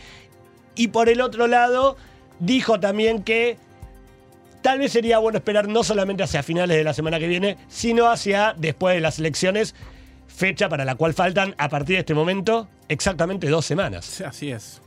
Y 0.75 0.89
por 0.89 1.07
el 1.07 1.21
otro 1.21 1.47
lado, 1.47 1.95
dijo 2.39 2.81
también 2.81 3.23
que 3.23 3.57
tal 4.61 4.79
vez 4.79 4.91
sería 4.91 5.19
bueno 5.19 5.37
esperar 5.37 5.67
no 5.69 5.83
solamente 5.83 6.23
hacia 6.23 6.43
finales 6.43 6.75
de 6.75 6.83
la 6.83 6.93
semana 6.93 7.19
que 7.19 7.27
viene, 7.27 7.55
sino 7.69 8.09
hacia 8.09 8.55
después 8.57 8.95
de 8.95 9.01
las 9.01 9.19
elecciones, 9.19 9.73
fecha 10.35 10.69
para 10.69 10.85
la 10.85 10.95
cual 10.95 11.13
faltan 11.13 11.55
a 11.57 11.69
partir 11.69 11.95
de 11.95 12.01
este 12.01 12.13
momento 12.13 12.67
exactamente 12.87 13.49
dos 13.49 13.65
semanas. 13.65 14.21
Así 14.21 14.51
es. 14.51 14.81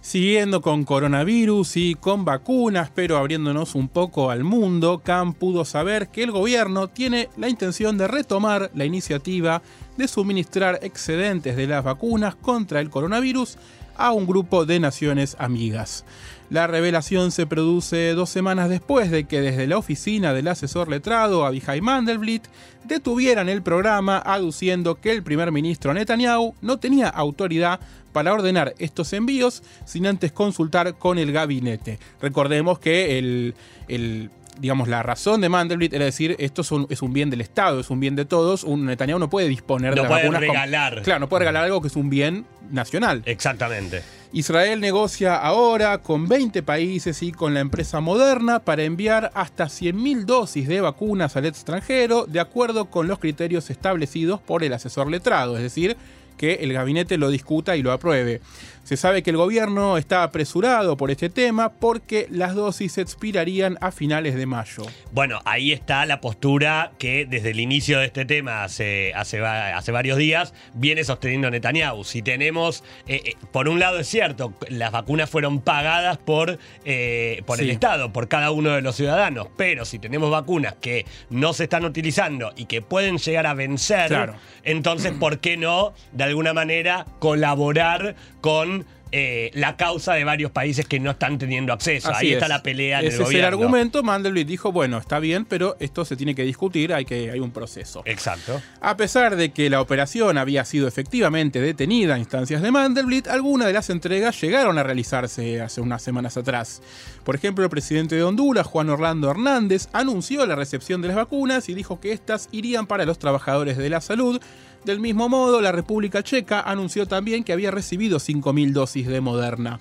Siguiendo 0.00 0.60
con 0.60 0.84
coronavirus 0.84 1.78
y 1.78 1.94
con 1.94 2.26
vacunas, 2.26 2.90
pero 2.94 3.16
abriéndonos 3.16 3.74
un 3.74 3.88
poco 3.88 4.30
al 4.30 4.44
mundo, 4.44 5.00
Khan 5.02 5.32
pudo 5.32 5.64
saber 5.64 6.08
que 6.08 6.22
el 6.22 6.30
gobierno 6.30 6.88
tiene 6.88 7.30
la 7.38 7.48
intención 7.48 7.96
de 7.96 8.06
retomar 8.06 8.70
la 8.74 8.84
iniciativa 8.84 9.62
de 9.96 10.06
suministrar 10.06 10.78
excedentes 10.82 11.56
de 11.56 11.66
las 11.66 11.82
vacunas 11.82 12.34
contra 12.34 12.80
el 12.80 12.90
coronavirus 12.90 13.56
a 13.96 14.12
un 14.12 14.26
grupo 14.26 14.64
de 14.66 14.80
naciones 14.80 15.36
amigas. 15.38 16.04
La 16.50 16.66
revelación 16.66 17.30
se 17.32 17.46
produce 17.46 18.12
dos 18.12 18.28
semanas 18.30 18.68
después 18.68 19.10
de 19.10 19.24
que 19.24 19.40
desde 19.40 19.66
la 19.66 19.78
oficina 19.78 20.32
del 20.34 20.48
asesor 20.48 20.88
letrado 20.88 21.46
Abihai 21.46 21.80
Mandelblit 21.80 22.44
detuvieran 22.84 23.48
el 23.48 23.62
programa 23.62 24.18
aduciendo 24.18 24.96
que 25.00 25.10
el 25.10 25.22
primer 25.22 25.50
ministro 25.52 25.94
Netanyahu 25.94 26.54
no 26.60 26.78
tenía 26.78 27.08
autoridad 27.08 27.80
para 28.12 28.32
ordenar 28.32 28.74
estos 28.78 29.12
envíos 29.14 29.62
sin 29.86 30.06
antes 30.06 30.32
consultar 30.32 30.94
con 30.98 31.18
el 31.18 31.32
gabinete. 31.32 31.98
Recordemos 32.20 32.78
que 32.78 33.18
el, 33.18 33.54
el- 33.88 34.30
digamos, 34.58 34.88
la 34.88 35.02
razón 35.02 35.40
de 35.40 35.48
Mandelblit 35.48 35.92
era 35.92 36.04
decir 36.04 36.36
esto 36.38 36.62
es 36.62 36.70
un, 36.72 36.86
es 36.90 37.02
un 37.02 37.12
bien 37.12 37.30
del 37.30 37.40
Estado, 37.40 37.80
es 37.80 37.90
un 37.90 38.00
bien 38.00 38.16
de 38.16 38.24
todos, 38.24 38.64
un 38.64 38.86
Netanyahu 38.86 39.18
no 39.18 39.28
puede 39.30 39.48
disponer 39.48 39.90
No 39.90 39.96
de 39.96 40.02
las 40.02 40.08
puede 40.10 40.22
vacunas 40.22 40.40
como- 40.42 40.52
regalar. 40.52 41.02
claro, 41.02 41.20
no 41.20 41.28
puede 41.28 41.40
regalar 41.40 41.64
algo 41.64 41.80
que 41.80 41.88
es 41.88 41.96
un 41.96 42.10
bien 42.10 42.46
nacional. 42.70 43.22
Exactamente. 43.26 44.02
Israel 44.32 44.80
negocia 44.80 45.36
ahora 45.36 45.98
con 45.98 46.26
20 46.26 46.62
países 46.64 47.22
y 47.22 47.30
con 47.30 47.54
la 47.54 47.60
empresa 47.60 48.00
Moderna 48.00 48.58
para 48.60 48.82
enviar 48.82 49.30
hasta 49.34 49.66
100.000 49.66 50.24
dosis 50.24 50.66
de 50.66 50.80
vacunas 50.80 51.36
al 51.36 51.46
extranjero 51.46 52.26
de 52.26 52.40
acuerdo 52.40 52.86
con 52.86 53.06
los 53.06 53.20
criterios 53.20 53.70
establecidos 53.70 54.40
por 54.40 54.64
el 54.64 54.72
asesor 54.72 55.08
letrado, 55.08 55.56
es 55.56 55.62
decir, 55.62 55.96
que 56.36 56.54
el 56.54 56.72
gabinete 56.72 57.16
lo 57.16 57.30
discuta 57.30 57.76
y 57.76 57.82
lo 57.82 57.92
apruebe. 57.92 58.40
Se 58.84 58.96
sabe 58.98 59.22
que 59.22 59.30
el 59.30 59.36
gobierno 59.38 59.96
está 59.96 60.22
apresurado 60.22 60.96
por 60.96 61.10
este 61.10 61.30
tema 61.30 61.70
porque 61.72 62.26
las 62.30 62.54
dosis 62.54 62.98
expirarían 62.98 63.78
a 63.80 63.90
finales 63.90 64.34
de 64.34 64.44
mayo. 64.44 64.82
Bueno, 65.10 65.40
ahí 65.46 65.72
está 65.72 66.04
la 66.04 66.20
postura 66.20 66.92
que 66.98 67.24
desde 67.26 67.50
el 67.52 67.60
inicio 67.60 67.98
de 67.98 68.04
este 68.06 68.26
tema, 68.26 68.62
hace, 68.62 69.12
hace, 69.14 69.40
va- 69.40 69.76
hace 69.76 69.90
varios 69.90 70.18
días, 70.18 70.52
viene 70.74 71.02
sosteniendo 71.02 71.50
Netanyahu. 71.50 72.04
Si 72.04 72.20
tenemos, 72.20 72.84
eh, 73.06 73.22
eh, 73.24 73.34
por 73.52 73.68
un 73.70 73.78
lado 73.80 73.98
es 73.98 74.06
cierto, 74.06 74.52
las 74.68 74.92
vacunas 74.92 75.30
fueron 75.30 75.60
pagadas 75.62 76.18
por, 76.18 76.58
eh, 76.84 77.42
por 77.46 77.60
el. 77.60 77.70
Estado, 77.70 78.12
por 78.12 78.28
cada 78.28 78.50
uno 78.50 78.70
de 78.72 78.82
los 78.82 78.96
ciudadanos, 78.96 79.48
pero 79.56 79.84
si 79.86 79.98
tenemos 79.98 80.30
vacunas 80.30 80.74
que 80.80 81.06
no 81.30 81.54
se 81.54 81.64
están 81.64 81.86
utilizando 81.86 82.52
y 82.54 82.66
que 82.66 82.82
pueden 82.82 83.16
llegar 83.16 83.46
a 83.46 83.54
vencer, 83.54 84.08
Claro. 84.08 84.34
entonces, 84.62 85.12
¿por 85.12 85.38
qué 85.38 85.56
no, 85.56 85.94
de 86.12 86.24
alguna 86.24 86.52
manera, 86.52 87.06
colaborar 87.18 88.14
con... 88.42 88.73
eh, 89.16 89.50
la 89.54 89.76
causa 89.76 90.14
de 90.14 90.24
varios 90.24 90.50
países 90.50 90.86
que 90.86 90.98
no 90.98 91.12
están 91.12 91.38
teniendo 91.38 91.72
acceso. 91.72 92.10
Así 92.10 92.26
Ahí 92.26 92.32
está 92.32 92.46
es. 92.46 92.48
la 92.48 92.62
pelea 92.64 92.98
en 92.98 93.06
Ese 93.06 93.16
el 93.18 93.22
es 93.22 93.26
gobierno. 93.28 93.46
el 93.46 93.54
argumento. 93.54 94.02
Mandelblit 94.02 94.48
dijo, 94.48 94.72
bueno, 94.72 94.98
está 94.98 95.20
bien, 95.20 95.44
pero 95.44 95.76
esto 95.78 96.04
se 96.04 96.16
tiene 96.16 96.34
que 96.34 96.42
discutir, 96.42 96.92
hay, 96.92 97.04
que, 97.04 97.30
hay 97.30 97.38
un 97.38 97.52
proceso. 97.52 98.02
Exacto. 98.06 98.60
A 98.80 98.96
pesar 98.96 99.36
de 99.36 99.52
que 99.52 99.70
la 99.70 99.80
operación 99.80 100.36
había 100.36 100.64
sido 100.64 100.88
efectivamente 100.88 101.60
detenida 101.60 102.16
a 102.16 102.18
instancias 102.18 102.60
de 102.60 102.72
Mandelblit, 102.72 103.28
algunas 103.28 103.68
de 103.68 103.72
las 103.72 103.88
entregas 103.88 104.40
llegaron 104.40 104.78
a 104.78 104.82
realizarse 104.82 105.60
hace 105.60 105.80
unas 105.80 106.02
semanas 106.02 106.36
atrás. 106.36 106.82
Por 107.24 107.34
ejemplo, 107.34 107.64
el 107.64 107.70
presidente 107.70 108.16
de 108.16 108.22
Honduras, 108.22 108.66
Juan 108.66 108.90
Orlando 108.90 109.30
Hernández, 109.30 109.88
anunció 109.92 110.44
la 110.44 110.56
recepción 110.56 111.00
de 111.00 111.08
las 111.08 111.16
vacunas 111.16 111.70
y 111.70 111.74
dijo 111.74 111.98
que 111.98 112.12
éstas 112.12 112.50
irían 112.52 112.86
para 112.86 113.06
los 113.06 113.18
trabajadores 113.18 113.78
de 113.78 113.88
la 113.88 114.02
salud. 114.02 114.40
Del 114.84 115.00
mismo 115.00 115.30
modo, 115.30 115.62
la 115.62 115.72
República 115.72 116.22
Checa 116.22 116.60
anunció 116.60 117.06
también 117.06 117.42
que 117.42 117.54
había 117.54 117.70
recibido 117.70 118.18
5.000 118.18 118.72
dosis 118.72 119.06
de 119.06 119.22
Moderna. 119.22 119.80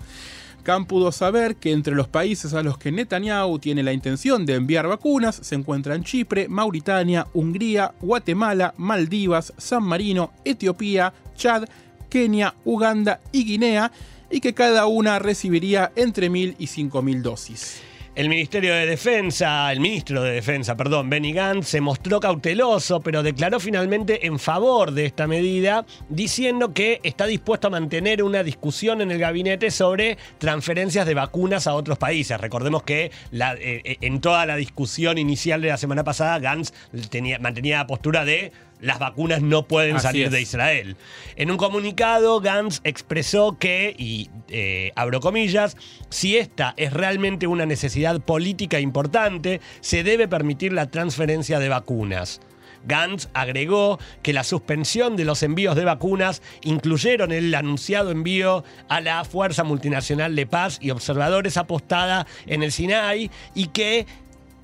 Khan 0.63 0.85
pudo 0.85 1.11
saber 1.11 1.57
que 1.57 1.73
entre 1.73 1.93
los 1.93 2.07
países 2.07 2.53
a 2.53 2.63
los 2.63 2.77
que 2.77 2.93
Netanyahu 2.93 3.59
tiene 3.59 3.83
la 3.83 3.91
intención 3.91 4.45
de 4.45 4.55
enviar 4.55 4.87
vacunas 4.87 5.35
se 5.35 5.55
encuentran 5.55 6.05
Chipre, 6.05 6.47
Mauritania, 6.47 7.27
Hungría, 7.33 7.93
Guatemala, 7.99 8.73
Maldivas, 8.77 9.51
San 9.57 9.83
Marino, 9.83 10.31
Etiopía, 10.45 11.13
Chad, 11.35 11.65
Kenia, 12.09 12.55
Uganda 12.63 13.19
y 13.33 13.43
Guinea, 13.43 13.91
y 14.29 14.39
que 14.39 14.53
cada 14.53 14.85
una 14.87 15.19
recibiría 15.19 15.91
entre 15.95 16.29
1.000 16.29 16.55
y 16.57 16.67
5.000 16.67 17.21
dosis. 17.21 17.81
El 18.15 18.29
Ministerio 18.29 18.75
de 18.75 18.85
Defensa, 18.85 19.71
el 19.71 19.79
ministro 19.79 20.21
de 20.21 20.33
Defensa, 20.33 20.77
perdón, 20.77 21.09
Benny 21.09 21.33
Gantz, 21.33 21.69
se 21.69 21.81
mostró 21.81 22.19
cauteloso, 22.19 23.01
pero 23.01 23.23
declaró 23.23 23.59
finalmente 23.59 24.27
en 24.27 24.37
favor 24.37 24.91
de 24.91 25.07
esta 25.07 25.25
medida, 25.25 25.83
diciendo 26.09 26.75
que 26.75 26.99
está 27.01 27.25
dispuesto 27.25 27.67
a 27.67 27.71
mantener 27.71 28.21
una 28.21 28.43
discusión 28.43 29.01
en 29.01 29.09
el 29.09 29.17
gabinete 29.17 29.71
sobre 29.71 30.19
transferencias 30.37 31.07
de 31.07 31.15
vacunas 31.15 31.65
a 31.65 31.73
otros 31.73 31.97
países. 31.97 32.39
Recordemos 32.39 32.83
que 32.83 33.05
eh, 33.05 33.11
eh, 33.31 33.97
en 34.01 34.21
toda 34.21 34.45
la 34.45 34.57
discusión 34.57 35.17
inicial 35.17 35.63
de 35.63 35.69
la 35.69 35.77
semana 35.77 36.03
pasada, 36.03 36.37
Gantz 36.37 36.71
tenía, 37.09 37.39
mantenía 37.39 37.77
la 37.77 37.87
postura 37.87 38.25
de 38.25 38.51
las 38.83 38.99
vacunas 38.99 39.41
no 39.41 39.65
pueden 39.65 39.95
Así 39.95 40.03
salir 40.03 40.25
es. 40.25 40.31
de 40.31 40.41
Israel. 40.41 40.97
En 41.37 41.49
un 41.49 41.57
comunicado, 41.57 42.41
Gantz 42.41 42.81
expresó 42.83 43.57
que, 43.57 43.95
y 43.97 44.29
eh, 44.49 44.91
abro 44.95 45.21
comillas, 45.21 45.77
si 46.09 46.37
esta 46.37 46.73
es 46.75 46.91
realmente 46.91 47.47
una 47.47 47.65
necesidad 47.65 48.19
política 48.19 48.81
importante, 48.81 49.61
se 49.79 50.03
debe 50.03 50.27
permitir 50.27 50.73
la 50.73 50.91
transferencia 50.91 51.59
de 51.59 51.69
vacunas. 51.69 52.41
Gantz 52.85 53.29
agregó 53.33 53.99
que 54.21 54.33
la 54.33 54.43
suspensión 54.43 55.15
de 55.15 55.25
los 55.25 55.41
envíos 55.43 55.75
de 55.75 55.85
vacunas 55.85 56.41
incluyeron 56.63 57.31
el 57.31 57.55
anunciado 57.55 58.11
envío 58.11 58.63
a 58.89 58.99
la 58.99 59.23
Fuerza 59.23 59.63
Multinacional 59.63 60.35
de 60.35 60.45
Paz 60.45 60.79
y 60.81 60.91
Observadores 60.91 61.57
apostada 61.57 62.27
en 62.45 62.63
el 62.63 62.71
Sinai 62.71 63.31
y 63.55 63.67
que 63.67 64.05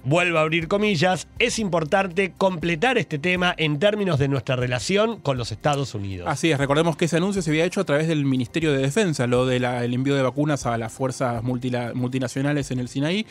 vuelvo 0.04 0.38
a 0.38 0.42
abrir 0.42 0.68
comillas, 0.68 1.28
es 1.40 1.60
importante 1.60 2.34
completar 2.38 2.98
este 2.98 3.20
tema 3.20 3.54
en 3.58 3.80
términos 3.80 4.20
de 4.20 4.28
nuestra 4.28 4.56
relación 4.56 5.20
con 5.20 5.38
los 5.38 5.52
Estados 5.52 5.94
Unidos. 5.96 6.28
Así 6.30 6.52
es, 6.52 6.58
recordemos 6.58 6.98
que 6.98 7.06
ese 7.06 7.18
anuncio 7.18 7.42
se 7.42 7.50
había 7.50 7.66
hecho 7.66 7.82
a 7.82 7.86
través 7.86 8.08
del 8.08 8.26
Ministerio 8.26 8.72
de 8.72 8.80
Defensa, 8.80 9.28
lo 9.28 9.46
del 9.46 9.64
envío 9.64 10.16
de 10.16 10.22
vacunas 10.22 10.66
a 10.66 10.78
las 10.78 10.92
fuerzas 10.94 11.44
multinacionales 11.44 12.72
en 12.72 12.80
el 12.80 12.88
Sinaí 12.88 13.26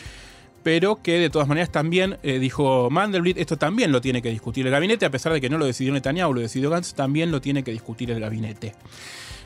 pero 0.62 1.00
que 1.02 1.18
de 1.18 1.30
todas 1.30 1.48
maneras 1.48 1.70
también 1.70 2.18
eh, 2.22 2.38
dijo 2.38 2.90
Mandelblit, 2.90 3.38
esto 3.38 3.56
también 3.56 3.92
lo 3.92 4.00
tiene 4.00 4.20
que 4.20 4.30
discutir 4.30 4.66
el 4.66 4.72
gabinete, 4.72 5.06
a 5.06 5.10
pesar 5.10 5.32
de 5.32 5.40
que 5.40 5.48
no 5.48 5.56
lo 5.56 5.64
decidió 5.64 5.92
Netanyahu, 5.92 6.34
lo 6.34 6.40
decidió 6.40 6.68
Gantz, 6.68 6.94
también 6.94 7.30
lo 7.30 7.40
tiene 7.40 7.62
que 7.62 7.70
discutir 7.70 8.10
el 8.10 8.20
gabinete. 8.20 8.74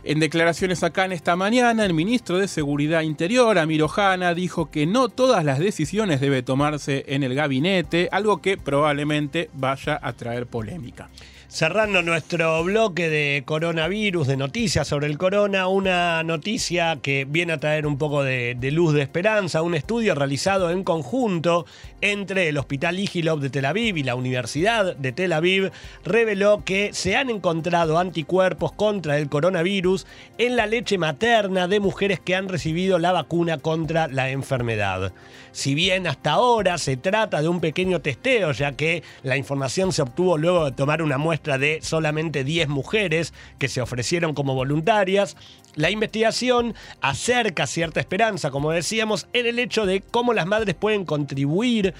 En 0.04 0.18
declaraciones 0.18 0.82
acá 0.82 1.04
en 1.04 1.12
esta 1.12 1.36
mañana, 1.36 1.84
el 1.84 1.94
ministro 1.94 2.38
de 2.38 2.48
Seguridad 2.48 3.02
Interior, 3.02 3.56
Amir 3.56 3.84
Ohana, 3.84 4.34
dijo 4.34 4.68
que 4.68 4.84
no 4.84 5.08
todas 5.08 5.44
las 5.44 5.60
decisiones 5.60 6.20
deben 6.20 6.44
tomarse 6.44 7.04
en 7.06 7.22
el 7.22 7.36
gabinete, 7.36 8.08
algo 8.10 8.42
que 8.42 8.58
probablemente 8.58 9.48
vaya 9.54 10.00
a 10.02 10.12
traer 10.14 10.48
polémica. 10.48 11.08
Cerrando 11.52 12.00
nuestro 12.00 12.64
bloque 12.64 13.10
de 13.10 13.42
coronavirus, 13.44 14.26
de 14.26 14.38
noticias 14.38 14.88
sobre 14.88 15.06
el 15.06 15.18
corona, 15.18 15.68
una 15.68 16.22
noticia 16.22 16.96
que 17.02 17.26
viene 17.26 17.52
a 17.52 17.60
traer 17.60 17.86
un 17.86 17.98
poco 17.98 18.24
de, 18.24 18.56
luz 18.72 18.94
de 18.94 19.02
esperanza, 19.02 19.60
un 19.60 19.74
estudio 19.74 20.14
realizado 20.14 20.70
en 20.70 20.82
conjunto 20.82 21.66
entre 22.00 22.48
el 22.48 22.56
Hospital 22.56 22.98
Igilov 22.98 23.40
de 23.40 23.50
Tel 23.50 23.66
Aviv 23.66 23.98
y 23.98 24.02
la 24.02 24.14
Universidad 24.14 24.96
de 24.96 25.12
Tel 25.12 25.34
Aviv 25.34 25.72
reveló 26.06 26.64
que 26.64 26.94
se 26.94 27.16
han 27.16 27.28
encontrado 27.28 27.98
anticuerpos 27.98 28.72
contra 28.72 29.18
el 29.18 29.28
coronavirus 29.28 30.06
en 30.38 30.56
la 30.56 30.64
leche 30.64 30.96
materna 30.96 31.68
de 31.68 31.80
mujeres 31.80 32.18
que 32.18 32.34
han 32.34 32.48
recibido 32.48 32.98
la 32.98 33.12
vacuna 33.12 33.58
contra 33.58 34.08
la 34.08 34.30
enfermedad. 34.30 35.12
Si 35.52 35.74
bien 35.74 36.06
hasta 36.06 36.32
ahora 36.32 36.78
se 36.78 36.96
trata 36.96 37.42
de 37.42 37.48
un 37.48 37.60
pequeño 37.60 38.00
testeo, 38.00 38.52
ya 38.52 38.72
que 38.72 39.02
la 39.22 39.36
información 39.36 39.92
se 39.92 40.00
obtuvo 40.00 40.38
luego 40.38 40.64
de 40.64 40.72
tomar 40.72 41.02
una 41.02 41.18
muestra 41.18 41.58
de 41.58 41.80
solamente 41.82 42.42
10 42.42 42.68
mujeres 42.68 43.34
que 43.58 43.68
se 43.68 43.82
ofrecieron 43.82 44.32
como 44.32 44.54
voluntarias, 44.54 45.36
la 45.74 45.90
investigación 45.90 46.74
acerca 47.02 47.66
cierta 47.66 48.00
esperanza, 48.00 48.50
como 48.50 48.72
decíamos, 48.72 49.28
en 49.34 49.44
el 49.46 49.58
hecho 49.58 49.84
de 49.84 50.00
cómo 50.00 50.32
las 50.32 50.46
madres 50.46 50.74
pueden 50.74 51.04
contribuir 51.04 51.92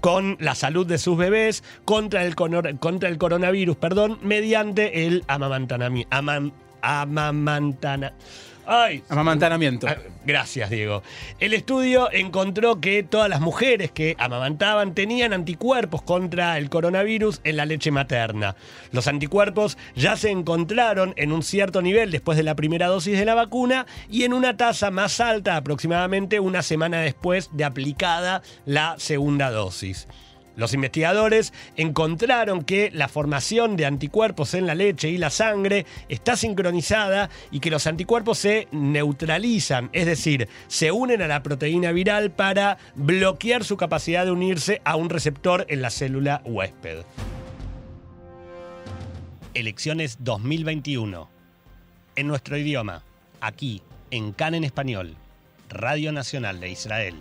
con 0.00 0.36
la 0.40 0.56
salud 0.56 0.86
de 0.86 0.98
sus 0.98 1.16
bebés 1.16 1.62
contra 1.84 2.24
el, 2.24 2.34
contra 2.34 3.08
el 3.08 3.18
coronavirus, 3.18 3.76
perdón, 3.76 4.18
mediante 4.22 5.06
el 5.06 5.24
amamantana 5.28 5.90
Ay, 8.66 9.02
amamantanamiento. 9.08 9.88
Ah, 9.88 9.96
gracias, 10.24 10.70
Diego. 10.70 11.02
El 11.38 11.54
estudio 11.54 12.10
encontró 12.12 12.80
que 12.80 13.02
todas 13.02 13.28
las 13.28 13.40
mujeres 13.40 13.90
que 13.90 14.16
amamantaban 14.18 14.94
tenían 14.94 15.32
anticuerpos 15.32 16.02
contra 16.02 16.58
el 16.58 16.70
coronavirus 16.70 17.40
en 17.44 17.56
la 17.56 17.66
leche 17.66 17.90
materna. 17.90 18.56
Los 18.92 19.08
anticuerpos 19.08 19.76
ya 19.96 20.16
se 20.16 20.30
encontraron 20.30 21.14
en 21.16 21.32
un 21.32 21.42
cierto 21.42 21.82
nivel 21.82 22.10
después 22.10 22.36
de 22.36 22.44
la 22.44 22.54
primera 22.54 22.86
dosis 22.86 23.18
de 23.18 23.24
la 23.24 23.34
vacuna 23.34 23.86
y 24.08 24.24
en 24.24 24.32
una 24.32 24.56
tasa 24.56 24.90
más 24.90 25.20
alta 25.20 25.56
aproximadamente 25.56 26.40
una 26.40 26.62
semana 26.62 27.00
después 27.00 27.50
de 27.52 27.64
aplicada 27.64 28.42
la 28.66 28.94
segunda 28.98 29.50
dosis. 29.50 30.06
Los 30.60 30.74
investigadores 30.74 31.54
encontraron 31.78 32.64
que 32.64 32.90
la 32.92 33.08
formación 33.08 33.78
de 33.78 33.86
anticuerpos 33.86 34.52
en 34.52 34.66
la 34.66 34.74
leche 34.74 35.08
y 35.08 35.16
la 35.16 35.30
sangre 35.30 35.86
está 36.10 36.36
sincronizada 36.36 37.30
y 37.50 37.60
que 37.60 37.70
los 37.70 37.86
anticuerpos 37.86 38.36
se 38.36 38.68
neutralizan, 38.70 39.88
es 39.94 40.04
decir, 40.04 40.50
se 40.68 40.92
unen 40.92 41.22
a 41.22 41.28
la 41.28 41.42
proteína 41.42 41.92
viral 41.92 42.30
para 42.30 42.76
bloquear 42.94 43.64
su 43.64 43.78
capacidad 43.78 44.26
de 44.26 44.32
unirse 44.32 44.82
a 44.84 44.96
un 44.96 45.08
receptor 45.08 45.64
en 45.70 45.80
la 45.80 45.88
célula 45.88 46.42
huésped. 46.44 47.06
Elecciones 49.54 50.18
2021. 50.20 51.30
En 52.16 52.26
nuestro 52.26 52.58
idioma, 52.58 53.02
aquí, 53.40 53.80
en 54.10 54.32
CAN 54.32 54.54
en 54.54 54.64
español, 54.64 55.16
Radio 55.70 56.12
Nacional 56.12 56.60
de 56.60 56.68
Israel. 56.68 57.14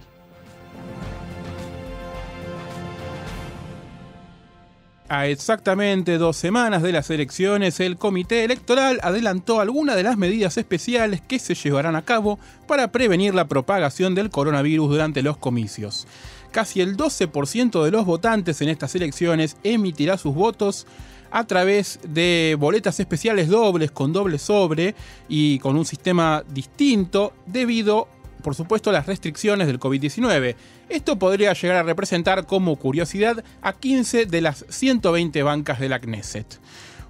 A 5.11 5.25
exactamente 5.25 6.19
dos 6.19 6.37
semanas 6.37 6.83
de 6.83 6.91
las 6.91 7.09
elecciones, 7.09 7.79
el 7.79 7.97
Comité 7.97 8.43
Electoral 8.43 8.99
adelantó 9.01 9.59
algunas 9.59 9.95
de 9.95 10.03
las 10.03 10.17
medidas 10.17 10.55
especiales 10.57 11.19
que 11.19 11.39
se 11.39 11.55
llevarán 11.55 11.95
a 11.95 12.03
cabo 12.03 12.37
para 12.67 12.91
prevenir 12.91 13.33
la 13.33 13.47
propagación 13.47 14.13
del 14.13 14.29
coronavirus 14.29 14.87
durante 14.87 15.23
los 15.23 15.35
comicios. 15.35 16.05
Casi 16.51 16.81
el 16.81 16.95
12% 16.95 17.83
de 17.83 17.89
los 17.89 18.05
votantes 18.05 18.61
en 18.61 18.69
estas 18.69 18.93
elecciones 18.93 19.57
emitirá 19.63 20.15
sus 20.15 20.35
votos 20.35 20.85
a 21.31 21.43
través 21.45 21.99
de 22.07 22.55
boletas 22.59 22.99
especiales 22.99 23.49
dobles 23.49 23.89
con 23.89 24.13
doble 24.13 24.37
sobre 24.37 24.93
y 25.27 25.57
con 25.57 25.75
un 25.75 25.85
sistema 25.85 26.43
distinto 26.47 27.33
debido 27.47 28.07
por 28.41 28.56
supuesto, 28.56 28.91
las 28.91 29.06
restricciones 29.06 29.67
del 29.67 29.80
COVID-19. 29.80 30.56
Esto 30.89 31.19
podría 31.19 31.54
llegar 31.54 31.78
a 31.78 31.84
representar 31.84 32.45
como 32.45 32.75
curiosidad 32.78 33.43
a 33.62 33.73
15 33.73 34.25
de 34.25 34.41
las 34.41 34.65
120 34.69 35.43
bancas 35.43 35.80
de 35.80 35.89
la 35.89 35.99
Knesset. 35.99 36.60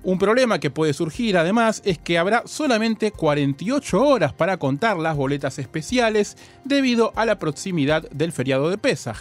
Un 0.01 0.17
problema 0.17 0.59
que 0.59 0.69
puede 0.69 0.93
surgir 0.93 1.37
además 1.37 1.81
es 1.83 1.97
que 1.97 2.17
habrá 2.17 2.43
solamente 2.45 3.11
48 3.11 4.01
horas 4.01 4.33
para 4.33 4.57
contar 4.57 4.97
las 4.97 5.17
boletas 5.17 5.59
especiales 5.59 6.37
debido 6.63 7.11
a 7.15 7.25
la 7.25 7.37
proximidad 7.37 8.09
del 8.09 8.31
feriado 8.31 8.69
de 8.69 8.77
Pesaj. 8.77 9.17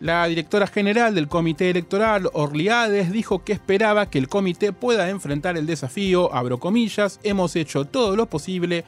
La 0.00 0.26
directora 0.26 0.66
general 0.66 1.14
del 1.14 1.28
Comité 1.28 1.70
Electoral, 1.70 2.28
Orliades, 2.34 3.12
dijo 3.12 3.44
que 3.44 3.54
esperaba 3.54 4.10
que 4.10 4.18
el 4.18 4.28
comité 4.28 4.72
pueda 4.72 5.08
enfrentar 5.08 5.56
el 5.56 5.64
desafío, 5.64 6.34
abro 6.34 6.58
comillas, 6.58 7.18
hemos 7.22 7.56
hecho 7.56 7.86
todo 7.86 8.14
lo 8.14 8.26
posible 8.26 8.84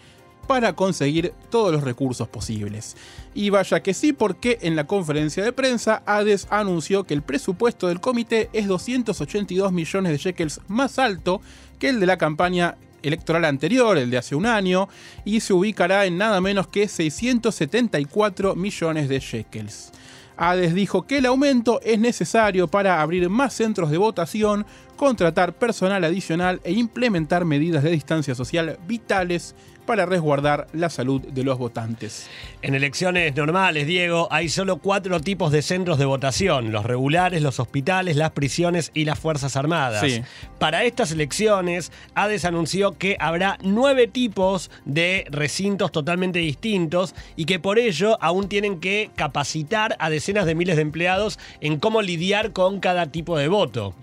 para 0.48 0.72
conseguir 0.72 1.34
todos 1.50 1.70
los 1.72 1.84
recursos 1.84 2.26
posibles. 2.26 2.96
Y 3.34 3.50
vaya 3.50 3.80
que 3.80 3.94
sí, 3.94 4.12
porque 4.12 4.58
en 4.62 4.74
la 4.74 4.88
conferencia 4.88 5.44
de 5.44 5.52
prensa 5.52 6.02
Hades 6.06 6.48
anunció 6.50 7.04
que 7.04 7.14
el 7.14 7.22
presupuesto 7.22 7.86
del 7.86 8.00
comité 8.00 8.48
es 8.52 8.66
282 8.66 9.70
millones 9.70 10.10
de 10.10 10.18
shekels 10.18 10.60
más 10.66 10.98
alto 10.98 11.40
que 11.78 11.90
el 11.90 12.00
de 12.00 12.06
la 12.06 12.16
campaña 12.16 12.76
electoral 13.02 13.44
anterior, 13.44 13.96
el 13.98 14.10
de 14.10 14.18
hace 14.18 14.34
un 14.34 14.46
año, 14.46 14.88
y 15.24 15.40
se 15.40 15.52
ubicará 15.52 16.06
en 16.06 16.18
nada 16.18 16.40
menos 16.40 16.66
que 16.66 16.88
674 16.88 18.56
millones 18.56 19.08
de 19.08 19.20
shekels. 19.20 19.92
Hades 20.38 20.72
dijo 20.72 21.02
que 21.02 21.18
el 21.18 21.26
aumento 21.26 21.80
es 21.82 21.98
necesario 21.98 22.68
para 22.68 23.02
abrir 23.02 23.28
más 23.28 23.54
centros 23.54 23.90
de 23.90 23.98
votación, 23.98 24.64
contratar 24.96 25.52
personal 25.52 26.04
adicional 26.04 26.60
e 26.64 26.72
implementar 26.72 27.44
medidas 27.44 27.82
de 27.82 27.90
distancia 27.90 28.34
social 28.34 28.78
vitales 28.86 29.54
para 29.88 30.04
resguardar 30.04 30.68
la 30.74 30.90
salud 30.90 31.22
de 31.22 31.42
los 31.42 31.56
votantes. 31.56 32.28
En 32.60 32.74
elecciones 32.74 33.34
normales, 33.34 33.86
Diego, 33.86 34.28
hay 34.30 34.50
solo 34.50 34.76
cuatro 34.76 35.18
tipos 35.20 35.50
de 35.50 35.62
centros 35.62 35.98
de 35.98 36.04
votación, 36.04 36.72
los 36.72 36.84
regulares, 36.84 37.40
los 37.40 37.58
hospitales, 37.58 38.14
las 38.14 38.32
prisiones 38.32 38.90
y 38.92 39.06
las 39.06 39.18
Fuerzas 39.18 39.56
Armadas. 39.56 40.04
Para 40.58 40.84
estas 40.84 41.10
elecciones, 41.10 41.90
ADES 42.14 42.44
anunció 42.44 42.98
que 42.98 43.16
habrá 43.18 43.56
nueve 43.62 44.08
tipos 44.08 44.70
de 44.84 45.24
recintos 45.30 45.90
totalmente 45.90 46.38
distintos 46.38 47.14
y 47.34 47.46
que 47.46 47.58
por 47.58 47.78
ello 47.78 48.18
aún 48.20 48.48
tienen 48.48 48.80
que 48.80 49.10
capacitar 49.16 49.96
a 50.00 50.10
decenas 50.10 50.44
de 50.44 50.54
miles 50.54 50.76
de 50.76 50.82
empleados 50.82 51.38
en 51.62 51.78
cómo 51.78 52.02
lidiar 52.02 52.52
con 52.52 52.80
cada 52.80 53.06
tipo 53.06 53.38
de 53.38 53.48
voto. 53.48 53.94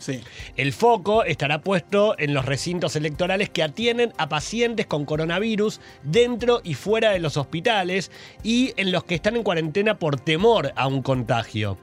El 0.58 0.74
foco 0.74 1.24
estará 1.24 1.62
puesto 1.62 2.16
en 2.18 2.34
los 2.34 2.46
recintos 2.46 2.96
electorales 2.96 3.52
que 3.52 3.62
atienden 3.62 4.14
a 4.18 4.30
pacientes 4.30 4.88
con 4.88 5.06
coronavirus 5.06 5.75
dentro 6.04 6.62
y 6.64 6.74
fuera 6.74 7.12
de 7.12 7.20
los 7.20 7.38
hospitales 7.38 8.12
y 8.44 8.74
en 8.78 8.92
los 8.92 9.04
que 9.04 9.16
están 9.16 9.36
en 9.36 9.44
cuarentena 9.44 10.00
por 10.00 10.20
temor 10.20 10.74
a 10.76 10.88
un 10.88 11.02
contagio. 11.02 11.78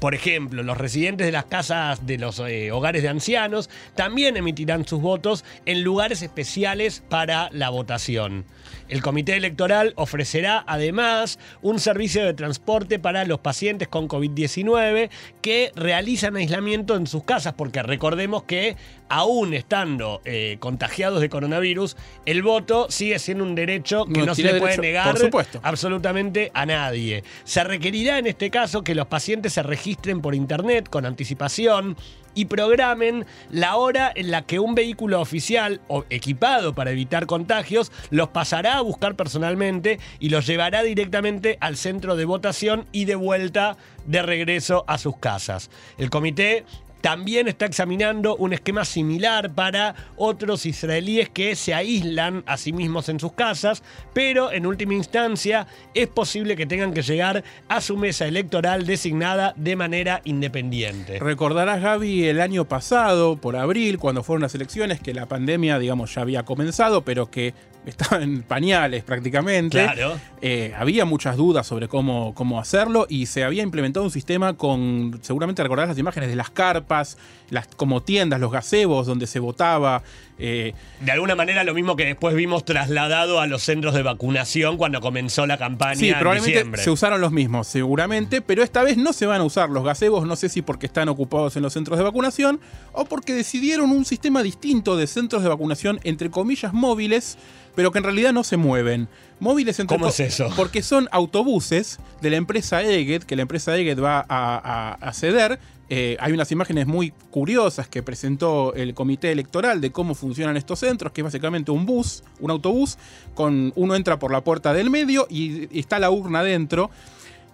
Por 0.00 0.14
ejemplo, 0.14 0.62
los 0.62 0.76
residentes 0.76 1.26
de 1.26 1.32
las 1.32 1.46
casas 1.46 2.06
de 2.06 2.18
los 2.18 2.38
eh, 2.40 2.72
hogares 2.72 3.02
de 3.02 3.08
ancianos 3.08 3.70
también 3.94 4.36
emitirán 4.36 4.86
sus 4.86 5.00
votos 5.00 5.44
en 5.66 5.82
lugares 5.82 6.20
especiales 6.20 7.02
para 7.08 7.48
la 7.52 7.70
votación. 7.70 8.44
El 8.88 9.02
comité 9.02 9.36
electoral 9.36 9.92
ofrecerá 9.96 10.64
además 10.66 11.38
un 11.62 11.78
servicio 11.78 12.24
de 12.24 12.34
transporte 12.34 12.98
para 12.98 13.24
los 13.24 13.38
pacientes 13.38 13.88
con 13.88 14.08
COVID-19 14.08 15.10
que 15.40 15.70
realizan 15.76 16.36
aislamiento 16.36 16.96
en 16.96 17.06
sus 17.06 17.24
casas, 17.24 17.54
porque 17.54 17.82
recordemos 17.82 18.42
que 18.42 18.76
aún 19.08 19.54
estando 19.54 20.22
eh, 20.24 20.56
contagiados 20.60 21.20
de 21.20 21.28
coronavirus, 21.28 21.96
el 22.26 22.42
voto 22.42 22.86
sigue 22.90 23.18
siendo 23.18 23.44
un 23.44 23.54
derecho 23.54 24.06
que 24.06 24.22
no, 24.22 24.34
se 24.34 24.42
le 24.42 24.58
puede 24.58 24.78
negar 24.78 25.14
absolutamente 25.62 26.50
a 26.52 26.66
nadie. 26.66 27.22
Se 27.44 27.62
requerirá 27.62 28.18
en 28.18 28.26
este 28.26 28.50
caso 28.50 28.82
que 28.82 28.94
los 28.94 29.06
pacientes 29.06 29.52
se 29.52 29.62
registren 29.62 29.84
registren 29.84 30.22
por 30.22 30.34
internet 30.34 30.88
con 30.88 31.04
anticipación 31.04 31.94
y 32.34 32.46
programen 32.46 33.26
la 33.50 33.76
hora 33.76 34.12
en 34.14 34.30
la 34.30 34.42
que 34.42 34.58
un 34.58 34.74
vehículo 34.74 35.20
oficial 35.20 35.80
o 35.88 36.04
equipado 36.10 36.74
para 36.74 36.90
evitar 36.90 37.26
contagios 37.26 37.92
los 38.10 38.28
pasará 38.28 38.76
a 38.78 38.82
buscar 38.82 39.14
personalmente 39.16 39.98
y 40.18 40.28
los 40.28 40.46
llevará 40.46 40.82
directamente 40.82 41.58
al 41.60 41.76
centro 41.76 42.16
de 42.16 42.24
votación 42.24 42.86
y 42.92 43.04
de 43.04 43.14
vuelta 43.14 43.76
de 44.06 44.22
regreso 44.22 44.84
a 44.86 44.98
sus 44.98 45.16
casas. 45.16 45.70
El 45.98 46.10
comité 46.10 46.64
también 47.04 47.48
está 47.48 47.66
examinando 47.66 48.34
un 48.34 48.54
esquema 48.54 48.82
similar 48.86 49.52
para 49.52 49.94
otros 50.16 50.64
israelíes 50.64 51.28
que 51.28 51.54
se 51.54 51.74
aíslan 51.74 52.42
a 52.46 52.56
sí 52.56 52.72
mismos 52.72 53.10
en 53.10 53.20
sus 53.20 53.34
casas, 53.34 53.82
pero 54.14 54.50
en 54.50 54.64
última 54.64 54.94
instancia 54.94 55.66
es 55.92 56.08
posible 56.08 56.56
que 56.56 56.64
tengan 56.64 56.94
que 56.94 57.02
llegar 57.02 57.44
a 57.68 57.82
su 57.82 57.98
mesa 57.98 58.26
electoral 58.26 58.86
designada 58.86 59.52
de 59.54 59.76
manera 59.76 60.22
independiente. 60.24 61.18
Recordarás, 61.18 61.82
Gaby, 61.82 62.24
el 62.24 62.40
año 62.40 62.64
pasado, 62.64 63.36
por 63.36 63.56
abril, 63.56 63.98
cuando 63.98 64.22
fueron 64.22 64.40
las 64.40 64.54
elecciones, 64.54 64.98
que 64.98 65.12
la 65.12 65.26
pandemia, 65.26 65.78
digamos, 65.78 66.14
ya 66.14 66.22
había 66.22 66.44
comenzado, 66.46 67.02
pero 67.02 67.30
que 67.30 67.52
estaba 67.86 68.22
en 68.22 68.42
pañales 68.42 69.04
prácticamente. 69.04 69.82
Claro. 69.82 70.18
Eh, 70.40 70.74
había 70.76 71.04
muchas 71.04 71.36
dudas 71.36 71.66
sobre 71.66 71.88
cómo, 71.88 72.34
cómo 72.34 72.60
hacerlo 72.60 73.06
y 73.08 73.26
se 73.26 73.44
había 73.44 73.62
implementado 73.62 74.04
un 74.04 74.10
sistema 74.10 74.54
con, 74.54 75.18
seguramente 75.22 75.62
recordarás 75.62 75.90
las 75.90 75.98
imágenes 75.98 76.28
de 76.28 76.36
las 76.36 76.50
carpas, 76.50 77.18
las 77.50 77.66
como 77.66 78.02
tiendas, 78.02 78.40
los 78.40 78.52
gazebos 78.52 79.06
donde 79.06 79.26
se 79.26 79.38
votaba. 79.38 80.02
Eh, 80.38 80.74
de 81.00 81.12
alguna 81.12 81.36
manera 81.36 81.62
lo 81.62 81.74
mismo 81.74 81.94
que 81.94 82.04
después 82.04 82.34
vimos 82.34 82.64
trasladado 82.64 83.40
a 83.40 83.46
los 83.46 83.62
centros 83.62 83.94
de 83.94 84.02
vacunación 84.02 84.76
cuando 84.76 85.00
comenzó 85.00 85.46
la 85.46 85.58
campaña. 85.58 85.94
Sí, 85.94 86.12
probablemente 86.12 86.50
diciembre. 86.50 86.82
se 86.82 86.90
usaron 86.90 87.20
los 87.20 87.32
mismos, 87.32 87.68
seguramente, 87.68 88.40
pero 88.40 88.62
esta 88.62 88.82
vez 88.82 88.96
no 88.96 89.12
se 89.12 89.26
van 89.26 89.40
a 89.40 89.44
usar 89.44 89.70
los 89.70 89.84
gazebos, 89.84 90.26
no 90.26 90.36
sé 90.36 90.48
si 90.48 90.62
porque 90.62 90.86
están 90.86 91.08
ocupados 91.08 91.56
en 91.56 91.62
los 91.62 91.72
centros 91.72 91.98
de 91.98 92.04
vacunación 92.04 92.60
o 92.92 93.04
porque 93.04 93.32
decidieron 93.32 93.90
un 93.90 94.04
sistema 94.04 94.42
distinto 94.42 94.96
de 94.96 95.06
centros 95.06 95.42
de 95.42 95.48
vacunación, 95.48 96.00
entre 96.02 96.30
comillas, 96.30 96.72
móviles 96.72 97.38
pero 97.74 97.92
que 97.92 97.98
en 97.98 98.04
realidad 98.04 98.32
no 98.32 98.44
se 98.44 98.56
mueven. 98.56 99.08
Móviles 99.40 99.78
entre 99.80 99.96
¿Cómo 99.96 100.08
es 100.08 100.20
eso? 100.20 100.48
Porque 100.56 100.82
son 100.82 101.08
autobuses 101.12 101.98
de 102.20 102.30
la 102.30 102.36
empresa 102.36 102.82
Eget, 102.82 103.24
que 103.24 103.36
la 103.36 103.42
empresa 103.42 103.76
Eget 103.76 104.02
va 104.02 104.24
a, 104.28 105.12
ceder. 105.12 105.58
Eh, 105.90 106.16
hay 106.18 106.32
unas 106.32 106.50
imágenes 106.50 106.86
muy 106.86 107.12
curiosas 107.30 107.86
que 107.88 108.02
presentó 108.02 108.72
el 108.74 108.94
comité 108.94 109.30
electoral 109.32 109.80
de 109.80 109.92
cómo 109.92 110.14
funcionan 110.14 110.56
estos 110.56 110.80
centros, 110.80 111.12
que 111.12 111.20
es 111.20 111.24
básicamente 111.24 111.70
un 111.70 111.84
bus, 111.84 112.24
un 112.40 112.50
autobús, 112.50 112.96
con 113.34 113.72
uno 113.76 113.94
entra 113.94 114.18
por 114.18 114.32
la 114.32 114.42
puerta 114.42 114.72
del 114.72 114.88
medio 114.88 115.26
y 115.28 115.78
está 115.78 115.98
la 115.98 116.10
urna 116.10 116.42
dentro. 116.42 116.90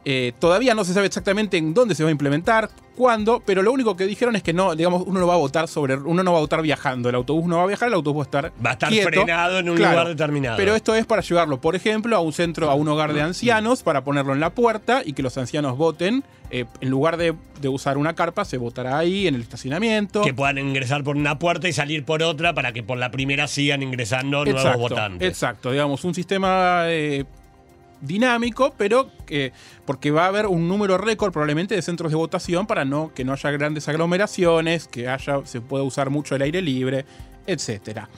Eh, 0.04 0.32
todavía 0.38 0.74
no 0.74 0.84
se 0.84 0.94
sabe 0.94 1.06
exactamente 1.06 1.58
en 1.58 1.74
dónde 1.74 1.94
se 1.94 2.02
va 2.02 2.08
a 2.08 2.12
implementar, 2.12 2.70
cuándo, 3.00 3.42
pero 3.44 3.62
lo 3.62 3.72
único 3.72 3.96
que 3.96 4.04
dijeron 4.04 4.36
es 4.36 4.42
que 4.42 4.52
no, 4.52 4.74
digamos, 4.74 5.04
uno 5.06 5.20
no 5.20 5.26
va 5.26 5.34
a 5.34 5.38
votar 5.38 5.68
sobre, 5.68 5.94
uno 5.94 6.22
no 6.22 6.32
va 6.32 6.38
a 6.38 6.40
votar 6.42 6.60
viajando, 6.60 7.08
el 7.08 7.14
autobús 7.14 7.46
no 7.46 7.56
va 7.56 7.62
a 7.62 7.66
viajar, 7.66 7.88
el 7.88 7.94
autobús 7.94 8.20
va 8.20 8.24
a 8.24 8.28
estar 8.28 8.52
va 8.64 8.70
a 8.70 8.72
estar 8.74 8.92
frenado 8.92 9.58
en 9.58 9.70
un 9.70 9.76
lugar 9.76 10.06
determinado. 10.06 10.58
Pero 10.58 10.74
esto 10.74 10.94
es 10.94 11.06
para 11.06 11.22
llevarlo, 11.22 11.60
por 11.60 11.74
ejemplo, 11.74 12.14
a 12.14 12.20
un 12.20 12.32
centro, 12.32 12.70
a 12.70 12.74
un 12.74 12.86
hogar 12.88 13.14
de 13.14 13.22
ancianos, 13.22 13.82
para 13.82 14.04
ponerlo 14.04 14.34
en 14.34 14.40
la 14.40 14.50
puerta 14.50 15.02
y 15.04 15.14
que 15.14 15.22
los 15.22 15.36
ancianos 15.38 15.76
voten. 15.76 16.22
Eh, 16.52 16.64
en 16.80 16.90
lugar 16.90 17.16
de, 17.16 17.32
usar 17.68 17.96
una 17.96 18.14
carpa, 18.14 18.44
se 18.44 18.58
votará 18.58 18.98
ahí 18.98 19.28
en 19.28 19.36
el 19.36 19.42
estacionamiento. 19.42 20.22
Que 20.22 20.34
puedan 20.34 20.58
ingresar 20.58 21.04
por 21.04 21.16
una 21.16 21.38
puerta 21.38 21.68
y 21.68 21.72
salir 21.72 22.04
por 22.04 22.24
otra 22.24 22.54
para 22.54 22.72
que 22.72 22.82
por 22.82 22.98
la 22.98 23.12
primera 23.12 23.46
sigan 23.46 23.84
ingresando 23.84 24.44
nuevos 24.44 24.76
votantes. 24.76 25.28
Exacto, 25.28 25.70
digamos, 25.70 26.04
un 26.04 26.12
sistema 26.12 26.82
eh, 26.86 27.24
dinámico, 28.00 28.74
pero 28.76 29.10
que, 29.26 29.52
porque 29.84 30.10
va 30.10 30.24
a 30.24 30.28
haber 30.28 30.46
un 30.46 30.68
número 30.68 30.98
récord 30.98 31.32
probablemente 31.32 31.74
de 31.74 31.82
centros 31.82 32.10
de 32.10 32.16
votación 32.16 32.66
para 32.66 32.84
no, 32.84 33.12
que 33.14 33.24
no 33.24 33.32
haya 33.32 33.50
grandes 33.50 33.88
aglomeraciones, 33.88 34.88
que 34.88 35.08
haya, 35.08 35.44
se 35.44 35.60
pueda 35.60 35.84
usar 35.84 36.10
mucho 36.10 36.34
el 36.34 36.42
aire 36.42 36.62
libre, 36.62 37.04
etcétera. 37.46 38.08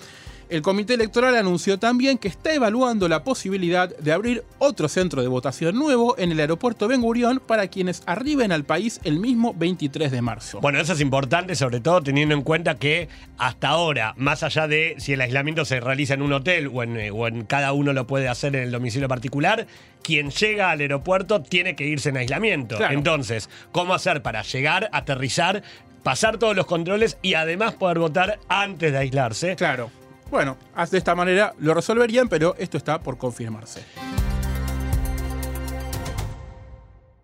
El 0.52 0.60
comité 0.60 0.92
electoral 0.92 1.34
anunció 1.34 1.78
también 1.78 2.18
que 2.18 2.28
está 2.28 2.52
evaluando 2.52 3.08
la 3.08 3.24
posibilidad 3.24 3.88
de 3.88 4.12
abrir 4.12 4.44
otro 4.58 4.86
centro 4.86 5.22
de 5.22 5.28
votación 5.28 5.76
nuevo 5.76 6.14
en 6.18 6.30
el 6.30 6.38
aeropuerto 6.40 6.88
Ben 6.88 7.00
Gurión 7.00 7.40
para 7.46 7.68
quienes 7.68 8.02
arriben 8.04 8.52
al 8.52 8.64
país 8.64 9.00
el 9.04 9.18
mismo 9.18 9.54
23 9.54 10.12
de 10.12 10.20
marzo. 10.20 10.60
Bueno, 10.60 10.78
eso 10.78 10.92
es 10.92 11.00
importante, 11.00 11.54
sobre 11.54 11.80
todo 11.80 12.02
teniendo 12.02 12.34
en 12.34 12.42
cuenta 12.42 12.74
que 12.74 13.08
hasta 13.38 13.68
ahora, 13.68 14.12
más 14.18 14.42
allá 14.42 14.68
de 14.68 14.96
si 14.98 15.14
el 15.14 15.22
aislamiento 15.22 15.64
se 15.64 15.80
realiza 15.80 16.12
en 16.12 16.20
un 16.20 16.34
hotel 16.34 16.70
o 16.70 16.82
en, 16.82 16.98
o 17.14 17.26
en 17.26 17.46
cada 17.46 17.72
uno 17.72 17.94
lo 17.94 18.06
puede 18.06 18.28
hacer 18.28 18.54
en 18.54 18.64
el 18.64 18.72
domicilio 18.72 19.08
particular, 19.08 19.66
quien 20.02 20.28
llega 20.32 20.70
al 20.70 20.80
aeropuerto 20.80 21.40
tiene 21.40 21.74
que 21.76 21.86
irse 21.86 22.10
en 22.10 22.18
aislamiento. 22.18 22.76
Entonces, 22.90 23.48
¿cómo 23.72 23.94
hacer 23.94 24.20
para 24.20 24.42
llegar, 24.42 24.90
aterrizar, 24.92 25.62
pasar 26.02 26.36
todos 26.36 26.54
los 26.54 26.66
controles 26.66 27.16
y 27.22 27.32
además 27.32 27.72
poder 27.72 27.98
votar 28.00 28.38
antes 28.50 28.92
de 28.92 28.98
aislarse? 28.98 29.56
Claro. 29.56 30.01
Bueno, 30.32 30.56
de 30.90 30.96
esta 30.96 31.14
manera 31.14 31.52
lo 31.58 31.74
resolverían, 31.74 32.26
pero 32.26 32.54
esto 32.56 32.78
está 32.78 33.02
por 33.02 33.18
confirmarse. 33.18 33.84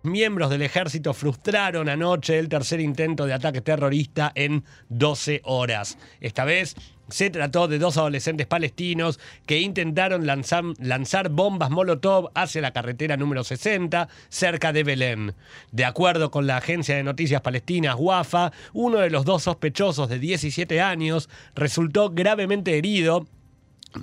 Miembros 0.03 0.51
del 0.51 0.61
ejército 0.61 1.15
frustraron 1.15 1.89
anoche 1.89 2.39
el 2.39 2.51
tercer 2.51 2.81
intento 2.81 3.25
de 3.25 3.33
ataque 3.33 3.63
terrorista 3.63 4.31
en 4.35 4.63
12 4.91 5.41
horas. 5.45 5.97
Esta 6.21 6.45
vez 6.45 6.77
se 7.09 7.31
trató 7.31 7.69
de 7.69 7.79
dos 7.79 7.97
adolescentes 7.97 8.47
palestinos 8.47 9.19
que 9.47 9.61
intentaron 9.61 10.27
lanzar, 10.27 11.29
bombas 11.31 11.71
Molotov 11.71 12.31
hacia 12.35 12.63
la 12.63 12.73
carretera 12.73 13.17
número 13.17 13.45
60, 13.45 14.09
cerca 14.29 14.73
de 14.73 14.85
Belén. 14.85 15.35
De 15.73 15.85
acuerdo 15.85 16.31
con 16.31 16.47
la 16.47 16.59
agencia 16.59 16.97
de 16.97 17.03
noticias 17.03 17.41
palestinas 17.41 17.97
WAFA, 17.99 18.53
uno 18.73 18.99
de 18.99 19.11
los 19.11 19.25
dos 19.25 19.45
sospechosos 19.45 20.09
de 20.09 20.19
17 20.19 20.81
años 20.81 21.29
resultó 21.55 22.11
gravemente 22.11 22.77
herido 22.77 23.27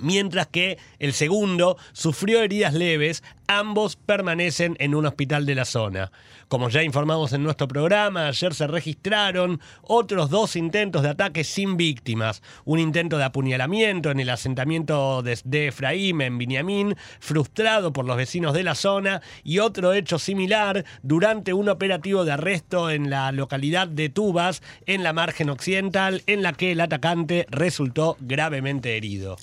mientras 0.00 0.46
que 0.48 0.78
el 0.98 1.12
segundo 1.12 1.76
sufrió 1.92 2.42
heridas 2.42 2.74
leves, 2.74 3.22
ambos 3.46 3.96
permanecen 3.96 4.76
en 4.78 4.94
un 4.94 5.06
hospital 5.06 5.46
de 5.46 5.54
la 5.54 5.64
zona. 5.64 6.10
Como 6.48 6.68
ya 6.68 6.82
informamos 6.82 7.32
en 7.32 7.42
nuestro 7.42 7.66
programa, 7.68 8.28
ayer 8.28 8.54
se 8.54 8.66
registraron 8.66 9.60
otros 9.82 10.30
dos 10.30 10.56
intentos 10.56 11.02
de 11.02 11.10
ataque 11.10 11.44
sin 11.44 11.76
víctimas. 11.76 12.42
Un 12.64 12.78
intento 12.78 13.18
de 13.18 13.24
apuñalamiento 13.24 14.10
en 14.10 14.20
el 14.20 14.30
asentamiento 14.30 15.22
de, 15.22 15.66
Efraín 15.66 16.20
en 16.20 16.38
Biniamín, 16.38 16.96
frustrado 17.18 17.92
por 17.92 18.04
los 18.04 18.16
vecinos 18.16 18.54
de 18.54 18.62
la 18.62 18.74
zona, 18.74 19.22
y 19.42 19.58
otro 19.58 19.92
hecho 19.92 20.18
similar 20.18 20.84
durante 21.02 21.52
un 21.52 21.68
operativo 21.68 22.24
de 22.24 22.32
arresto 22.32 22.90
en 22.90 23.10
la 23.10 23.32
localidad 23.32 23.88
de 23.88 24.08
Tubas, 24.08 24.62
en 24.86 25.02
la 25.02 25.12
margen 25.12 25.50
occidental, 25.50 26.22
en 26.26 26.42
la 26.42 26.52
que 26.52 26.72
el 26.72 26.80
atacante 26.80 27.46
resultó 27.50 28.16
gravemente 28.20 28.96
herido. 28.96 29.36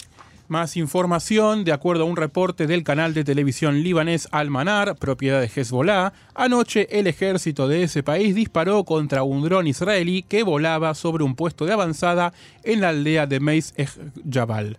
Más 0.50 0.76
información, 0.76 1.64
de 1.64 1.72
acuerdo 1.72 2.04
a 2.04 2.08
un 2.08 2.18
reporte 2.18 2.68
del 2.68 2.84
canal 2.84 3.14
de 3.14 3.24
televisión 3.24 3.82
libanés 3.82 4.28
Al-Manar, 4.32 4.98
propiedad 4.98 5.40
de 5.40 5.50
Hezbollah, 5.54 6.12
anoche 6.36 7.00
el 7.00 7.08
ejército 7.08 7.70
de 7.70 7.84
ese 7.84 8.04
país 8.04 8.36
disparó 8.36 8.84
contra 8.84 9.24
un 9.24 9.44
dron 9.44 9.68
israelí 9.68 10.24
que 10.24 10.44
volaba 10.44 10.96
sobre 10.96 11.24
un 11.24 11.36
puesto 11.36 11.66
de 11.66 11.74
avanzada 11.74 12.34
en 12.64 12.82
la 12.82 12.90
aldea 12.90 13.26
de 13.26 13.40
Meis 13.40 13.74
Jabal. 14.30 14.78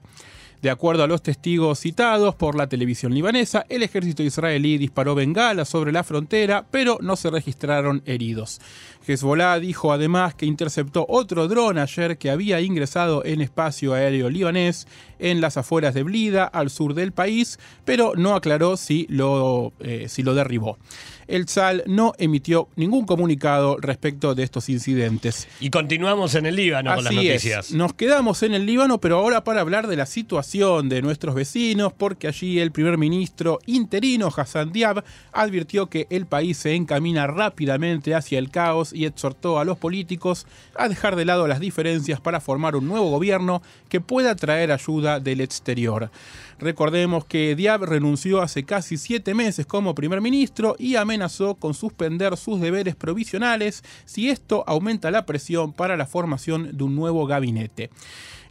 De 0.64 0.70
acuerdo 0.70 1.02
a 1.04 1.06
los 1.06 1.22
testigos 1.22 1.80
citados 1.80 2.34
por 2.36 2.54
la 2.54 2.66
televisión 2.66 3.12
libanesa, 3.12 3.66
el 3.68 3.82
ejército 3.82 4.22
israelí 4.22 4.78
disparó 4.78 5.14
bengalas 5.14 5.68
sobre 5.68 5.92
la 5.92 6.02
frontera, 6.04 6.64
pero 6.70 6.96
no 7.02 7.16
se 7.16 7.28
registraron 7.28 8.02
heridos. 8.06 8.62
Hezbollah 9.06 9.58
dijo 9.58 9.92
además 9.92 10.34
que 10.34 10.46
interceptó 10.46 11.04
otro 11.06 11.48
dron 11.48 11.76
ayer 11.76 12.16
que 12.16 12.30
había 12.30 12.62
ingresado 12.62 13.26
en 13.26 13.42
espacio 13.42 13.92
aéreo 13.92 14.30
libanés 14.30 14.88
en 15.18 15.42
las 15.42 15.58
afueras 15.58 15.92
de 15.92 16.02
Blida, 16.02 16.44
al 16.44 16.70
sur 16.70 16.94
del 16.94 17.12
país, 17.12 17.58
pero 17.84 18.14
no 18.16 18.34
aclaró 18.34 18.78
si 18.78 19.06
lo, 19.10 19.74
eh, 19.80 20.06
si 20.08 20.22
lo 20.22 20.34
derribó 20.34 20.78
el 21.26 21.48
SAL 21.48 21.82
no 21.86 22.12
emitió 22.18 22.68
ningún 22.76 23.06
comunicado 23.06 23.76
respecto 23.78 24.34
de 24.34 24.42
estos 24.42 24.68
incidentes. 24.68 25.48
Y 25.60 25.70
continuamos 25.70 26.34
en 26.34 26.46
el 26.46 26.56
Líbano 26.56 26.94
con 26.94 27.04
las 27.04 27.12
noticias. 27.12 27.72
Nos 27.72 27.94
quedamos 27.94 28.42
en 28.42 28.54
el 28.54 28.66
Líbano, 28.66 29.00
pero 29.00 29.18
ahora 29.18 29.44
para 29.44 29.60
hablar 29.60 29.86
de 29.86 29.96
la 29.96 30.06
situación 30.06 30.88
de 30.88 31.02
nuestros 31.02 31.34
vecinos, 31.34 31.92
porque 31.92 32.28
allí 32.28 32.58
el 32.58 32.72
primer 32.72 32.98
ministro 32.98 33.58
interino 33.66 34.32
Hassan 34.34 34.72
Diab 34.72 35.04
advirtió 35.32 35.88
que 35.88 36.06
el 36.10 36.26
país 36.26 36.58
se 36.58 36.74
encamina 36.74 37.26
rápidamente 37.26 38.14
hacia 38.14 38.38
el 38.38 38.50
caos 38.50 38.92
y 38.92 39.06
exhortó 39.06 39.58
a 39.58 39.64
los 39.64 39.78
políticos 39.78 40.46
a 40.76 40.88
dejar 40.88 41.16
de 41.16 41.24
lado 41.24 41.46
las 41.46 41.60
diferencias 41.60 42.20
para 42.20 42.40
formar 42.40 42.76
un 42.76 42.86
nuevo 42.86 43.10
gobierno 43.10 43.62
que 43.88 44.00
pueda 44.00 44.34
traer 44.36 44.72
ayuda 44.72 45.20
del 45.20 45.40
exterior. 45.40 46.10
Recordemos 46.58 47.24
que 47.24 47.54
Diab 47.56 47.84
renunció 47.84 48.40
hace 48.40 48.64
casi 48.64 48.96
siete 48.96 49.34
meses 49.34 49.66
como 49.66 49.94
primer 49.94 50.20
ministro 50.20 50.76
y 50.78 50.96
amenazó 50.96 51.54
con 51.56 51.74
suspender 51.74 52.36
sus 52.36 52.60
deberes 52.60 52.96
provisionales 52.96 53.82
si 54.04 54.30
esto 54.30 54.64
aumenta 54.66 55.10
la 55.10 55.26
presión 55.26 55.72
para 55.72 55.96
la 55.96 56.06
formación 56.06 56.76
de 56.76 56.84
un 56.84 56.94
nuevo 56.94 57.26
gabinete. 57.26 57.90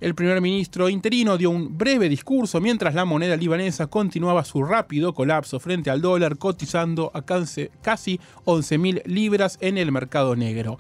El 0.02 0.16
primer 0.16 0.42
ministro 0.42 0.90
interino 0.90 1.38
dio 1.38 1.50
un 1.50 1.78
breve 1.78 2.10
discurso 2.10 2.60
mientras 2.60 2.94
la 2.94 3.06
moneda 3.06 3.38
libanesa 3.38 3.88
continuaba 3.88 4.44
su 4.44 4.62
rápido 4.62 5.14
colapso 5.14 5.62
frente 5.62 5.90
al 5.90 6.02
dólar, 6.02 6.38
cotizando 6.38 7.10
a 7.14 7.22
casi 7.22 8.20
11.000 8.44 9.04
libras 9.06 9.58
en 9.62 9.78
el 9.78 9.94
mercado 9.94 10.36
negro. 10.36 10.78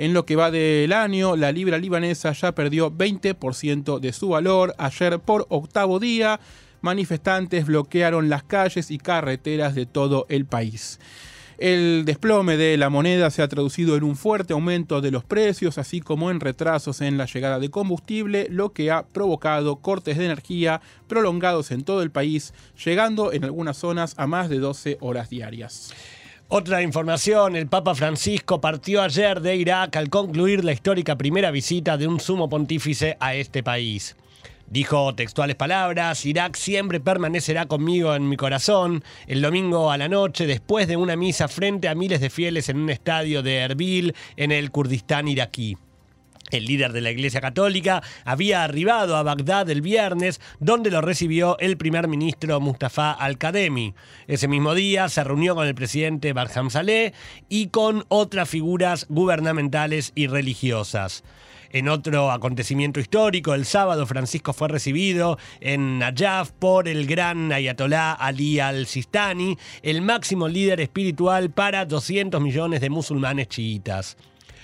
En 0.00 0.14
lo 0.14 0.24
que 0.24 0.34
va 0.34 0.50
del 0.50 0.94
año, 0.94 1.36
la 1.36 1.52
libra 1.52 1.76
libanesa 1.76 2.32
ya 2.32 2.52
perdió 2.52 2.90
20% 2.90 4.00
de 4.00 4.14
su 4.14 4.30
valor. 4.30 4.74
Ayer, 4.78 5.20
por 5.20 5.44
octavo 5.50 6.00
día, 6.00 6.40
manifestantes 6.80 7.66
bloquearon 7.66 8.30
las 8.30 8.42
calles 8.42 8.90
y 8.90 8.96
carreteras 8.96 9.74
de 9.74 9.84
todo 9.84 10.24
el 10.30 10.46
país. 10.46 11.00
El 11.58 12.06
desplome 12.06 12.56
de 12.56 12.78
la 12.78 12.88
moneda 12.88 13.28
se 13.28 13.42
ha 13.42 13.48
traducido 13.48 13.94
en 13.94 14.04
un 14.04 14.16
fuerte 14.16 14.54
aumento 14.54 15.02
de 15.02 15.10
los 15.10 15.22
precios, 15.22 15.76
así 15.76 16.00
como 16.00 16.30
en 16.30 16.40
retrasos 16.40 17.02
en 17.02 17.18
la 17.18 17.26
llegada 17.26 17.58
de 17.58 17.68
combustible, 17.68 18.46
lo 18.48 18.72
que 18.72 18.90
ha 18.90 19.02
provocado 19.02 19.82
cortes 19.82 20.16
de 20.16 20.24
energía 20.24 20.80
prolongados 21.08 21.70
en 21.72 21.84
todo 21.84 22.00
el 22.00 22.10
país, 22.10 22.54
llegando 22.82 23.34
en 23.34 23.44
algunas 23.44 23.76
zonas 23.76 24.14
a 24.16 24.26
más 24.26 24.48
de 24.48 24.60
12 24.60 24.96
horas 25.02 25.28
diarias. 25.28 25.92
Otra 26.52 26.82
información, 26.82 27.54
el 27.54 27.68
Papa 27.68 27.94
Francisco 27.94 28.60
partió 28.60 29.02
ayer 29.02 29.40
de 29.40 29.54
Irak 29.54 29.94
al 29.94 30.10
concluir 30.10 30.64
la 30.64 30.72
histórica 30.72 31.16
primera 31.16 31.52
visita 31.52 31.96
de 31.96 32.08
un 32.08 32.18
sumo 32.18 32.48
pontífice 32.48 33.16
a 33.20 33.36
este 33.36 33.62
país. 33.62 34.16
Dijo 34.66 35.14
textuales 35.14 35.54
palabras, 35.54 36.26
Irak 36.26 36.56
siempre 36.56 36.98
permanecerá 36.98 37.66
conmigo 37.66 38.16
en 38.16 38.28
mi 38.28 38.36
corazón. 38.36 39.04
El 39.28 39.42
domingo 39.42 39.92
a 39.92 39.96
la 39.96 40.08
noche, 40.08 40.48
después 40.48 40.88
de 40.88 40.96
una 40.96 41.14
misa 41.14 41.46
frente 41.46 41.86
a 41.86 41.94
miles 41.94 42.20
de 42.20 42.30
fieles 42.30 42.68
en 42.68 42.78
un 42.78 42.90
estadio 42.90 43.44
de 43.44 43.58
Erbil, 43.58 44.16
en 44.36 44.50
el 44.50 44.72
Kurdistán 44.72 45.28
iraquí. 45.28 45.76
El 46.50 46.64
líder 46.64 46.92
de 46.92 47.00
la 47.00 47.10
Iglesia 47.10 47.40
Católica 47.40 48.02
había 48.24 48.64
arribado 48.64 49.16
a 49.16 49.22
Bagdad 49.22 49.70
el 49.70 49.82
viernes, 49.82 50.40
donde 50.58 50.90
lo 50.90 51.00
recibió 51.00 51.58
el 51.58 51.76
primer 51.76 52.08
ministro 52.08 52.60
Mustafa 52.60 53.12
al-Kademi. 53.12 53.94
Ese 54.26 54.48
mismo 54.48 54.74
día 54.74 55.08
se 55.08 55.24
reunió 55.24 55.54
con 55.54 55.66
el 55.66 55.74
presidente 55.74 56.32
Barham 56.32 56.70
Saleh 56.70 57.12
y 57.48 57.68
con 57.68 58.04
otras 58.08 58.48
figuras 58.48 59.06
gubernamentales 59.08 60.12
y 60.14 60.26
religiosas. 60.26 61.22
En 61.72 61.88
otro 61.88 62.32
acontecimiento 62.32 62.98
histórico, 62.98 63.54
el 63.54 63.64
sábado 63.64 64.04
Francisco 64.04 64.52
fue 64.52 64.66
recibido 64.66 65.38
en 65.60 66.00
Najaf 66.00 66.50
por 66.50 66.88
el 66.88 67.06
gran 67.06 67.52
ayatolá 67.52 68.12
Ali 68.12 68.58
al-Sistani, 68.58 69.56
el 69.82 70.02
máximo 70.02 70.48
líder 70.48 70.80
espiritual 70.80 71.50
para 71.50 71.84
200 71.86 72.40
millones 72.40 72.80
de 72.80 72.90
musulmanes 72.90 73.46
chiitas. 73.46 74.16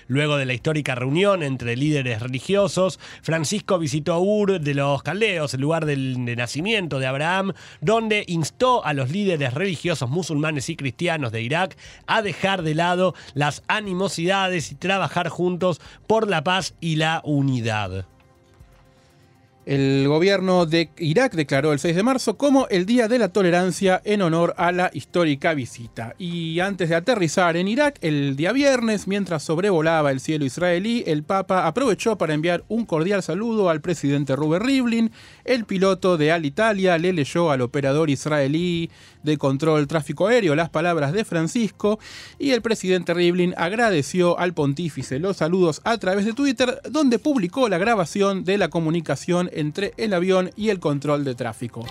Luego 0.09 0.37
de 0.37 0.47
la 0.47 0.55
histórica 0.55 0.95
reunión 0.95 1.43
entre 1.43 1.77
líderes 1.77 2.23
religiosos, 2.23 3.01
Francisco 3.23 3.79
visitó 3.79 4.21
Ur 4.21 4.61
de 4.61 4.75
los 4.75 5.03
Caldeos, 5.03 5.55
el 5.55 5.61
lugar 5.61 5.85
del, 5.85 6.25
de 6.25 6.37
nacimiento 6.37 6.99
de 6.99 7.07
Abraham, 7.07 7.53
donde 7.81 8.25
instó 8.29 8.85
a 8.85 8.93
los 8.93 9.11
líderes 9.11 9.55
religiosos 9.55 10.09
musulmanes 10.09 10.69
y 10.69 10.77
cristianos 10.77 11.33
de 11.33 11.43
Irak 11.43 11.77
a 12.07 12.23
dejar 12.23 12.63
de 12.63 12.75
lado 12.75 13.15
las 13.35 13.63
animosidades 13.69 14.71
y 14.71 14.77
trabajar 14.77 15.29
juntos 15.29 15.81
por 16.07 16.29
la 16.29 16.45
paz 16.45 16.75
y 16.81 16.97
la 16.97 17.21
unidad. 17.25 18.07
El 19.67 20.07
gobierno 20.07 20.65
de 20.65 20.91
Irak 20.97 21.35
declaró 21.35 21.73
el 21.73 21.81
6 21.81 21.97
de 21.97 22.05
marzo 22.05 22.37
como 22.37 22.69
el 22.69 22.87
Día 22.87 23.09
de 23.09 23.19
la 23.19 23.31
Tolerancia 23.31 24.01
en 24.05 24.23
honor 24.23 24.55
a 24.59 24.71
la 24.71 24.93
histórica 24.95 25.55
visita. 25.55 26.15
Y 26.19 26.61
antes 26.61 26.89
de 26.89 26.95
aterrizar 26.95 27.57
en 27.57 27.67
Irak, 27.67 27.99
el 28.01 28.37
día 28.37 28.53
viernes, 28.53 29.09
mientras 29.09 29.43
sobrevolaba 29.43 30.13
el 30.13 30.21
cielo 30.21 30.45
israelí, 30.45 31.03
el 31.09 31.25
Papa 31.25 31.67
aprovechó 31.67 32.17
para 32.17 32.35
enviar 32.35 32.63
un 32.69 32.87
cordial 32.87 33.25
saludo 33.25 33.69
al 33.69 33.81
presidente 33.81 34.37
Ruben 34.37 34.63
Rivlin. 34.63 35.11
El 35.45 35.65
piloto 35.65 36.17
de 36.17 36.31
Alitalia 36.31 36.97
le 36.97 37.13
leyó 37.13 37.51
al 37.51 37.63
operador 37.63 38.09
israelí 38.09 38.89
de 39.25 39.37
control 39.37 39.89
tráfico 39.89 40.29
aéreo 40.29 40.55
las 40.55 40.71
palabras 40.71 41.13
de 41.13 41.25
Francisco 41.25 41.99
y 42.39 42.53
el 42.53 42.63
presidente 42.63 43.13
Rivlin 43.13 43.55
agradeció 43.57 44.39
al 44.39 44.55
pontífice 44.55 45.19
los 45.19 45.39
saludos 45.39 45.81
a 45.83 45.99
través 45.99 46.25
de 46.25 46.33
Twitter, 46.33 46.81
donde 46.89 47.19
publicó 47.19 47.69
la 47.69 47.79
grabación 47.79 48.45
de 48.45 48.57
la 48.57 48.69
comunicación 48.69 49.51
entre 49.57 49.95
el 49.97 50.15
avión 50.15 50.51
y 50.55 50.69
el 50.69 50.79
control 50.79 51.25
de 51.25 51.35
tráfico. 51.35 51.85